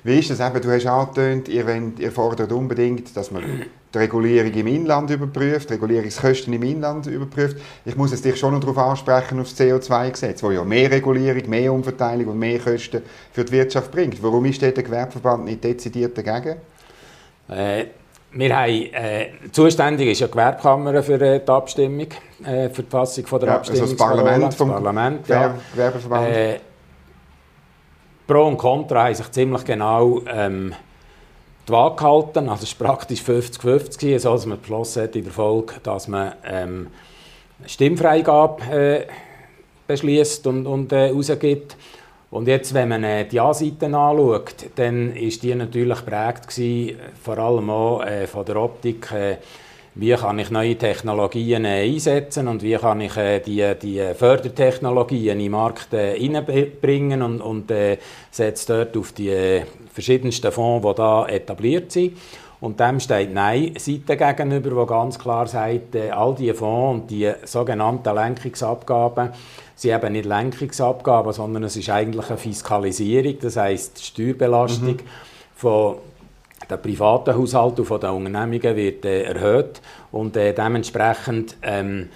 Wie 0.04 0.20
ist 0.20 0.30
das 0.30 0.40
eben? 0.40 0.62
Du 0.62 0.72
hast 0.72 0.86
angetönt, 0.86 1.50
ihr, 1.50 1.68
wollt, 1.68 2.00
ihr 2.00 2.14
fordert 2.14 2.52
unbedingt, 2.54 3.16
dass 3.18 3.30
man 3.30 3.44
die 3.94 3.98
Regulierung 4.00 4.54
im 4.54 4.68
Inland 4.68 5.10
überprüft, 5.10 5.70
die 5.70 5.74
Regulierungskosten 5.76 6.54
im 6.54 6.64
Inland 6.64 7.08
überprüft. 7.08 7.58
Ich 7.86 7.96
muss 7.96 8.12
es 8.12 8.22
dich 8.22 8.38
schon 8.38 8.54
noch 8.54 8.60
darauf 8.60 8.78
ansprechen, 8.78 9.40
auf 9.40 9.50
das 9.50 9.60
CO2-Gesetz, 9.60 10.44
wo 10.44 10.52
ja 10.52 10.64
mehr 10.64 10.92
Regulierung, 10.92 11.50
mehr 11.50 11.72
Umverteilung 11.72 12.28
und 12.28 12.40
mehr 12.40 12.60
Kosten 12.60 13.02
für 13.32 13.46
die 13.46 13.52
Wirtschaft 13.54 13.92
bringt. 13.92 14.22
Warum 14.22 14.46
ist 14.46 14.62
der 14.62 14.72
Gewerbeverband 14.74 15.46
nicht 15.46 15.64
dezidiert 15.64 16.18
dagegen? 16.18 16.58
Äh, 17.50 17.86
wir 18.32 18.56
haben, 18.56 18.94
äh, 18.94 19.28
zuständig 19.52 20.10
ist 20.10 20.20
ja 20.20 20.28
die 20.28 20.34
Gewerbekammer 20.34 21.02
für 21.02 21.22
äh, 21.22 21.40
die 21.40 21.52
Abstimmung, 21.52 22.08
äh, 22.44 22.70
für 22.70 22.84
die 22.84 22.90
Fassung 22.90 23.26
von 23.26 23.40
der 23.40 23.50
ja, 23.50 23.56
Abstimmung. 23.56 23.82
Also 23.84 23.96
das 23.96 24.06
Parlament 24.06 24.54
vom 24.54 24.70
Parlament, 24.70 25.28
ja. 25.30 25.56
Gewerbeverband. 25.74 26.28
Äh, 26.28 26.60
Pro 28.28 28.46
und 28.46 28.58
Contra 28.58 29.06
haben 29.06 29.16
sich 29.16 29.32
ziemlich 29.32 29.64
genau 29.64 30.22
ähm, 30.28 30.74
die 31.68 31.72
Waage 31.72 31.96
gehalten. 31.98 32.50
Also 32.50 32.64
es 32.64 32.80
war 32.80 32.96
praktisch 32.96 33.22
50-50, 33.22 34.20
so 34.20 34.32
dass 34.32 34.46
man 34.46 34.60
beschlossen 34.60 35.04
hat 35.04 35.16
in 35.16 35.24
der 35.24 35.34
Folge, 35.34 35.76
dass 35.84 36.08
man 36.08 36.34
ähm, 36.46 36.88
Stimmfreigabe 37.66 38.64
äh, 38.64 39.08
beschließt 39.88 40.48
und, 40.48 40.66
und 40.66 40.92
äh, 40.92 41.10
rausgibt. 41.10 41.76
Und 42.30 42.48
jetzt, 42.48 42.74
wenn 42.74 42.90
man 42.90 43.04
äh, 43.04 43.26
die 43.26 43.40
A-Seite 43.40 43.86
anschaut, 43.86 44.56
dann 44.76 45.16
ist 45.16 45.44
die 45.44 45.56
natürlich 45.56 46.06
prägt 46.06 46.48
gewesen, 46.48 47.00
vor 47.22 47.38
allem 47.38 47.70
auch 47.70 48.02
äh, 48.02 48.28
von 48.28 48.46
der 48.46 48.58
Optik, 48.58 49.12
äh, 49.12 49.38
wie 50.00 50.14
kann 50.14 50.38
ich 50.38 50.52
neue 50.52 50.78
Technologien 50.78 51.66
äh, 51.66 51.84
einsetzen 51.84 52.48
und 52.48 52.62
wie 52.62 52.76
kann 52.76 53.02
ich 53.02 53.18
äh, 53.18 53.40
die, 53.40 53.74
die 53.82 54.14
Fördertechnologien 54.14 55.34
in 55.34 55.40
den 55.40 55.52
Markt 55.52 55.92
äh, 55.94 56.18
hineinbringen 56.18 57.24
und, 57.24 57.42
und 57.42 57.72
äh, 57.72 57.98
setze 58.30 58.86
dort 58.86 58.96
auf 58.96 59.12
die 59.14 59.62
verschiedensten 59.92 60.52
Fonds, 60.52 60.88
die 60.88 60.96
da 60.96 61.28
etabliert 61.28 61.92
sind. 61.92 62.18
Und 62.60 62.80
dem 62.80 63.00
steht 63.00 63.34
Nein-Seite 63.34 64.18
gegenüber, 64.18 64.82
die 64.82 64.88
ganz 64.88 65.18
klar 65.18 65.48
sagt, 65.48 65.96
all 65.96 66.36
diese 66.36 66.54
Fonds 66.54 67.02
und 67.02 67.12
die 67.12 67.32
sogenannten 67.44 68.16
Lenkungsabgaben 68.16 69.30
sind 69.76 69.96
eben 69.96 70.14
nicht 70.14 70.26
Lenkungsabgaben, 70.26 71.34
sondern 71.34 71.64
es 71.64 71.76
ist 71.76 71.90
eigentlich 71.90 72.30
eine 72.30 72.38
Fiskalisierung, 72.38 73.38
das 73.42 73.58
heisst 73.58 74.00
die 74.00 74.04
Steuerbelastung 74.04 74.94
mhm. 74.94 75.02
von 75.56 75.98
der 76.70 76.78
privaten 76.78 77.36
Haushalt 77.36 77.80
und 77.80 77.86
von 77.86 78.00
den 78.00 78.10
Unternehmungen 78.10 78.76
wird 78.76 79.06
äh, 79.06 79.24
erhöht 79.24 79.82
und 80.12 80.36
äh, 80.36 80.54
dementsprechend 80.54 81.56
ähm, 81.62 82.10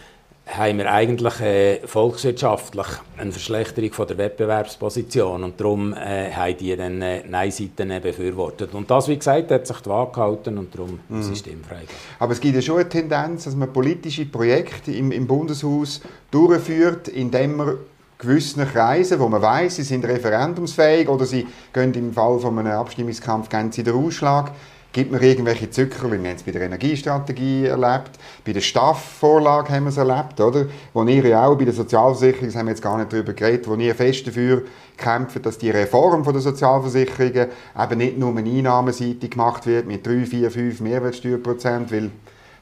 haben 0.47 0.80
wir 0.80 0.91
eigentlich 0.91 1.39
äh, 1.39 1.88
volkswirtschaftlich 1.88 2.88
eine 3.17 3.32
Verschlechterung 3.32 3.93
von 3.93 4.08
der 4.08 4.17
Wettbewerbsposition 4.17 5.43
und 5.43 5.60
darum 5.60 5.93
äh, 5.93 6.32
haben 6.32 6.58
die 6.58 6.75
dann 6.75 7.01
äh, 7.01 7.23
Nein-Seiten 7.27 8.01
befürwortet. 8.01 8.73
Und 8.73 8.89
das, 8.89 9.08
wie 9.08 9.17
gesagt, 9.17 9.51
hat 9.51 9.67
sich 9.67 9.77
die 9.77 9.89
Waage 9.89 10.12
gehalten 10.12 10.58
und 10.58 10.73
darum 10.73 10.99
mhm. 11.08 11.36
Stimmfreigabe. 11.36 11.88
Aber 12.19 12.34
es 12.34 12.41
gibt 12.41 12.56
ja 12.56 12.62
schon 12.62 12.80
eine 12.80 12.89
Tendenz, 12.89 13.45
dass 13.45 13.56
man 13.56 13.71
politische 13.71 14.25
Projekte 14.25 14.91
im, 14.91 15.12
im 15.12 15.27
Bundeshaus 15.27 16.01
durchführt, 16.32 17.08
indem 17.08 17.56
man 17.58 17.77
gewissen 18.21 18.65
Kreisen, 18.67 19.19
wo 19.19 19.27
man 19.27 19.41
weiß, 19.41 19.77
sie 19.77 19.84
sind 19.84 20.05
referendumsfähig 20.05 21.10
oder 21.10 21.25
sie 21.25 21.47
gehen 21.73 21.93
im 21.95 22.13
Fall 22.13 22.39
von 22.39 22.57
einem 22.57 22.71
Abstimmungskampf 22.73 23.49
ganz 23.49 23.77
in 23.79 23.86
den 23.86 23.95
Ausschlag, 23.95 24.51
gibt 24.93 25.12
man 25.12 25.21
irgendwelche 25.21 25.71
Zückerchen. 25.71 26.21
Wir 26.21 26.29
haben 26.29 26.36
es 26.36 26.43
bei 26.43 26.51
der 26.51 26.62
Energiestrategie 26.62 27.65
erlebt, 27.65 28.12
bei 28.45 28.53
der 28.53 28.62
Staff-Vorlage 28.62 29.73
haben 29.73 29.86
wir 29.86 29.89
es 29.89 29.97
erlebt, 29.97 30.39
oder? 30.39 30.67
Wo 30.93 31.03
ihr 31.03 31.25
ja 31.25 31.47
auch 31.47 31.57
bei 31.57 31.65
der 31.65 31.73
Sozialversicherung, 31.73 32.53
haben 32.53 32.65
wir 32.67 32.71
jetzt 32.71 32.84
gar 32.84 32.97
nicht 32.97 33.12
darüber 33.12 33.34
geredet, 33.34 33.67
wo 33.67 33.73
ihr 33.73 33.95
fest 33.95 34.27
dafür 34.27 34.63
kämpft, 34.97 35.43
dass 35.43 35.57
die 35.57 35.71
Reform 35.71 36.23
von 36.23 36.34
der 36.34 36.43
Sozialversicherungen 36.43 37.47
eben 37.79 37.97
nicht 37.97 38.19
nur 38.19 38.38
eine 38.38 38.47
Einnahmenseite 38.47 39.29
gemacht 39.29 39.65
wird 39.65 39.88
mit 39.88 40.05
3, 40.05 40.25
4, 40.27 40.51
5 40.51 40.79
Mehrwertsteuerprozent, 40.81 41.91
weil 41.91 42.12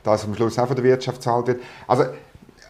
das 0.03 0.23
am 0.23 0.35
Schluss 0.35 0.57
auch 0.57 0.67
von 0.67 0.75
der 0.77 0.85
Wirtschaft 0.85 1.21
zahlt 1.21 1.47
wird. 1.47 1.61
Also 1.85 2.05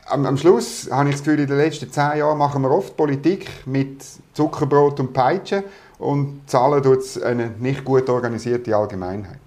am, 0.10 0.26
am, 0.26 0.38
Schluss 0.38 0.90
habe 0.92 1.10
ich 1.10 1.16
das 1.16 1.24
Gefühl, 1.24 1.40
in 1.40 1.48
den 1.48 1.58
letzten 1.58 1.92
zehn 1.92 2.18
Jahren 2.18 2.38
machen 2.38 2.62
wir 2.62 2.72
oft 2.72 2.96
Politik 2.98 3.50
mit 3.66 4.04
Zuckerbrot 4.34 5.00
und 5.00 5.14
Peitsche 5.14 5.64
und 5.98 6.42
zahlen 6.48 6.82
dort 6.82 7.22
eine 7.24 7.52
nicht 7.60 7.84
gut 7.84 8.10
organisierte 8.10 8.76
Allgemeinheit. 8.76 9.40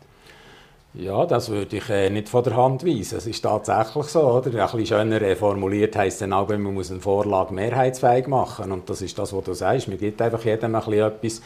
Ja, 0.94 1.24
das 1.24 1.48
würde 1.48 1.78
ich 1.78 1.88
äh, 1.88 2.10
nicht 2.10 2.28
von 2.28 2.44
der 2.44 2.54
Hand 2.54 2.84
weisen. 2.84 3.16
Es 3.16 3.26
ist 3.26 3.40
tatsächlich 3.40 4.06
so, 4.06 4.20
oder? 4.20 4.50
Ein 4.50 4.76
bisschen 4.76 4.86
schöner 4.86 5.22
äh, 5.22 5.34
formuliert 5.34 5.96
heisst 5.96 6.20
dann 6.20 6.34
auch, 6.34 6.48
man 6.48 6.62
muss 6.62 6.90
eine 6.90 7.00
Vorlage 7.00 7.54
mehrheitsfähig 7.54 8.26
machen. 8.26 8.70
Und 8.70 8.90
das 8.90 9.00
ist 9.00 9.18
das, 9.18 9.32
was 9.32 9.44
du 9.44 9.54
sagst. 9.54 9.88
Man 9.88 9.96
gibt 9.96 10.20
einfach 10.20 10.44
jedem 10.44 10.74
ein 10.74 10.82
bisschen 10.82 11.06
etwas. 11.06 11.42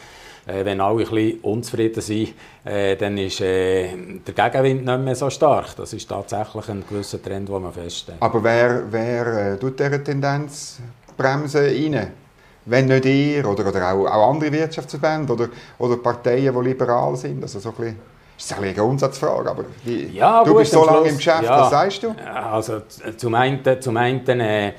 Äh, 0.47 0.63
wenn 0.63 0.79
alle 0.79 1.03
ein 1.03 1.09
bisschen 1.09 1.39
unzufrieden 1.41 2.01
sind, 2.01 2.33
äh, 2.63 2.95
dann 2.95 3.17
ist 3.17 3.41
äh, 3.41 3.89
der 4.25 4.33
Gegenwind 4.33 4.85
nicht 4.85 4.99
mehr 4.99 5.15
so 5.15 5.29
stark. 5.29 5.75
Das 5.75 5.91
ist 5.91 6.07
tatsächlich 6.07 6.69
ein 6.69 6.83
gewisser 6.89 7.21
Trend, 7.21 7.49
den 7.49 7.61
man 7.61 7.73
feststellt. 7.73 8.17
Aber 8.21 8.41
wer, 8.41 8.83
wer 8.89 9.59
tut 9.59 9.77
dieser 9.77 10.01
Tendenz 10.01 10.79
bremsen 11.17 11.65
rein? 11.65 12.11
Wenn 12.65 12.85
nicht 12.85 13.05
ihr 13.05 13.45
oder, 13.45 13.67
oder 13.67 13.93
auch, 13.93 14.05
auch 14.05 14.31
andere 14.31 14.51
Wirtschaftsverbände 14.51 15.33
oder, 15.33 15.49
oder 15.79 15.97
Parteien, 15.97 16.53
die 16.53 16.69
liberal 16.69 17.15
sind? 17.15 17.43
Also 17.43 17.59
so 17.59 17.69
ein 17.69 17.75
bisschen 17.75 18.17
das 18.37 18.51
ist 18.51 18.57
eine 18.57 18.71
Grundsatzfrage, 18.71 19.49
aber 19.49 19.65
die, 19.83 20.15
ja, 20.15 20.43
du 20.43 20.51
gut, 20.51 20.59
bist 20.59 20.71
so 20.71 20.85
lange 20.85 21.09
im 21.09 21.17
Geschäft, 21.17 21.41
ja, 21.41 21.59
was 21.59 21.71
sagst 21.71 22.03
du? 22.03 22.15
Also 22.31 22.81
zum 23.17 23.33
einen, 23.33 23.81
zum 23.81 23.97
einen 23.97 24.39
äh, 24.39 24.73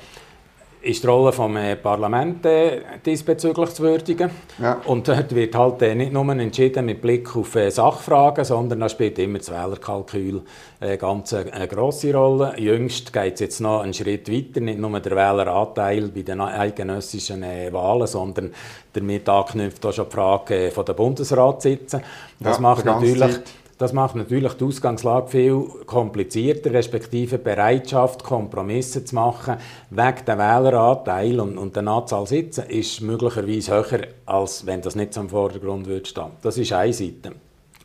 ist 0.81 1.03
die 1.03 1.07
Rolle 1.07 1.31
des 1.31 1.39
äh, 1.39 1.75
Parlaments 1.75 2.45
äh, 2.45 2.81
diesbezüglich 3.05 3.69
zu 3.71 3.83
würdigen. 3.83 4.29
Ja. 4.61 4.79
Und 4.85 5.07
dort 5.07 5.35
wird 5.35 5.55
halt 5.55 5.81
äh, 5.81 5.93
nicht 5.93 6.13
nur 6.13 6.29
entschieden 6.29 6.85
mit 6.85 7.01
Blick 7.01 7.35
auf 7.35 7.57
Sachfragen, 7.69 8.45
sondern 8.45 8.79
da 8.79 8.89
spielt 8.89 9.19
immer 9.19 9.39
das 9.39 9.51
Wählerkalkül 9.51 10.41
eine 10.79 10.97
ganz 10.97 11.33
eine 11.33 11.67
grosse 11.67 12.13
Rolle. 12.13 12.53
Jüngst 12.57 13.11
geht 13.11 13.33
es 13.33 13.39
jetzt 13.41 13.59
noch 13.59 13.81
einen 13.81 13.93
Schritt 13.93 14.31
weiter, 14.31 14.61
nicht 14.61 14.79
nur 14.79 14.97
der 14.99 15.11
Wähleranteil 15.11 16.07
bei 16.07 16.21
den 16.21 16.39
eidgenössischen 16.39 17.41
Wahlen, 17.41 18.07
sondern 18.07 18.53
damit 18.93 19.27
anknüpft 19.27 19.85
auch 19.85 19.93
schon 19.93 20.05
die 20.05 20.15
Frage 20.15 20.71
von 20.71 20.85
der 20.85 20.93
Bundesratssitzen. 20.93 22.01
Das 22.39 22.57
ja, 22.57 22.61
macht 22.61 22.85
natürlich... 22.85 23.19
Zeit 23.19 23.43
das 23.79 23.93
macht 23.93 24.15
natürlich 24.15 24.53
die 24.55 24.65
Ausgangslage 24.65 25.29
viel 25.29 25.63
komplizierter, 25.85 26.73
respektive 26.73 27.37
Bereitschaft, 27.37 28.25
Kompromisse 28.25 29.05
zu 29.05 29.15
machen, 29.15 29.55
wegen 29.89 30.25
der 30.27 30.37
Wähleranteil 30.37 31.39
und, 31.39 31.57
und 31.57 31.77
der 31.77 31.87
Anzahl 31.87 32.27
Sitze 32.27 32.63
ist 32.63 32.99
möglicherweise 32.99 33.73
höher, 33.73 34.07
als 34.25 34.65
wenn 34.65 34.81
das 34.81 34.95
nicht 34.95 35.13
zum 35.13 35.29
Vordergrund 35.29 35.87
würde 35.87 36.05
stehen. 36.05 36.31
Das 36.41 36.57
ist 36.57 36.73
eine 36.73 36.91
Seite. 36.91 37.31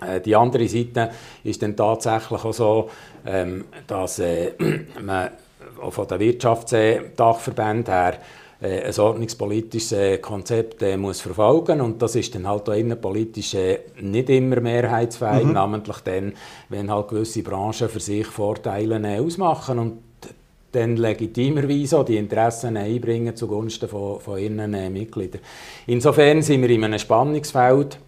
Äh, 0.04 0.20
die 0.20 0.34
andere 0.34 0.66
Seite 0.66 1.10
ist 1.44 1.62
dann 1.62 1.76
tatsächlich 1.76 2.44
auch 2.44 2.52
so, 2.52 2.90
ähm, 3.24 3.66
dass 3.86 4.18
äh, 4.18 4.50
man 5.00 5.30
von 5.90 6.08
der 6.08 6.18
Wirtschaftsdachverband 6.18 7.88
her 7.88 8.14
äh, 8.14 8.43
ein 8.64 8.98
ordnungspolitisches 8.98 9.92
äh, 9.92 10.18
Konzept 10.18 10.82
äh, 10.82 10.96
muss 10.96 11.20
verfolgen 11.20 11.80
und 11.80 12.00
das 12.00 12.16
ist 12.16 12.34
dann 12.34 12.48
halt 12.48 12.68
auch 12.68 12.72
innenpolitisch 12.72 13.56
nicht 14.00 14.30
immer 14.30 14.60
mehrheitsfähig, 14.60 15.44
mhm. 15.44 15.52
namentlich 15.52 15.98
dann, 15.98 16.32
wenn 16.70 16.90
halt 16.90 17.08
gewisse 17.08 17.42
Branchen 17.42 17.88
für 17.88 18.00
sich 18.00 18.26
Vorteile 18.26 19.20
ausmachen 19.20 19.78
und 19.78 19.98
dann 20.72 20.96
legitimerweise 20.96 21.98
auch 21.98 22.04
die 22.04 22.16
Interessen 22.16 22.76
einbringen 22.76 23.36
zugunsten 23.36 23.88
von, 23.88 24.18
von 24.20 24.38
ihren 24.38 24.92
Mitgliedern. 24.92 25.40
Insofern 25.86 26.42
sind 26.42 26.62
wir 26.62 26.70
in 26.70 26.84
einem 26.84 26.98
Spannungsfeld, 26.98 27.98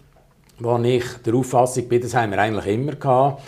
wo 0.58 0.76
ich 0.78 1.04
der 1.24 1.34
Auffassung 1.34 1.86
bin, 1.86 2.00
das 2.00 2.14
haben 2.14 2.32
wir 2.32 2.38
eigentlich 2.38 2.66
immer 2.66 2.92
gehabt, 2.92 3.42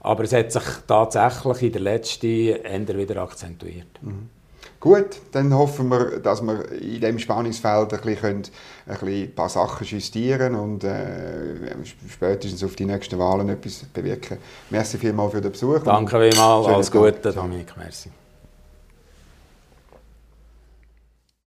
aber 0.00 0.24
es 0.24 0.32
hat 0.32 0.50
sich 0.50 0.64
tatsächlich 0.86 1.62
in 1.62 1.72
der 1.72 1.80
letzten 1.82 2.64
Ende 2.64 2.96
wieder 2.98 3.22
akzentuiert. 3.22 4.02
Mhm. 4.02 4.33
Gut, 4.80 5.20
dann 5.32 5.54
hoffen 5.54 5.88
wir, 5.88 6.20
dass 6.20 6.42
wir 6.42 6.70
in 6.72 7.00
diesem 7.00 7.18
Spannungsfeld 7.18 7.92
ein, 7.94 8.00
bisschen, 8.00 8.36
ein, 8.36 8.42
bisschen 8.86 9.08
ein 9.08 9.34
paar 9.34 9.48
Sachen 9.48 9.86
justieren 9.86 10.54
und 10.54 10.84
äh, 10.84 11.74
spätestens 12.10 12.62
auf 12.62 12.76
die 12.76 12.84
nächsten 12.84 13.18
Wahlen 13.18 13.48
etwas 13.48 13.84
bewirken. 13.92 14.38
Merci 14.70 14.98
vielmals 14.98 15.32
für 15.32 15.40
den 15.40 15.52
Besuch. 15.52 15.82
Danke 15.82 16.30
vielmals, 16.30 16.66
alles 16.66 16.90
Gute, 16.90 17.32
Dominik. 17.32 17.74
Merci. 17.76 18.10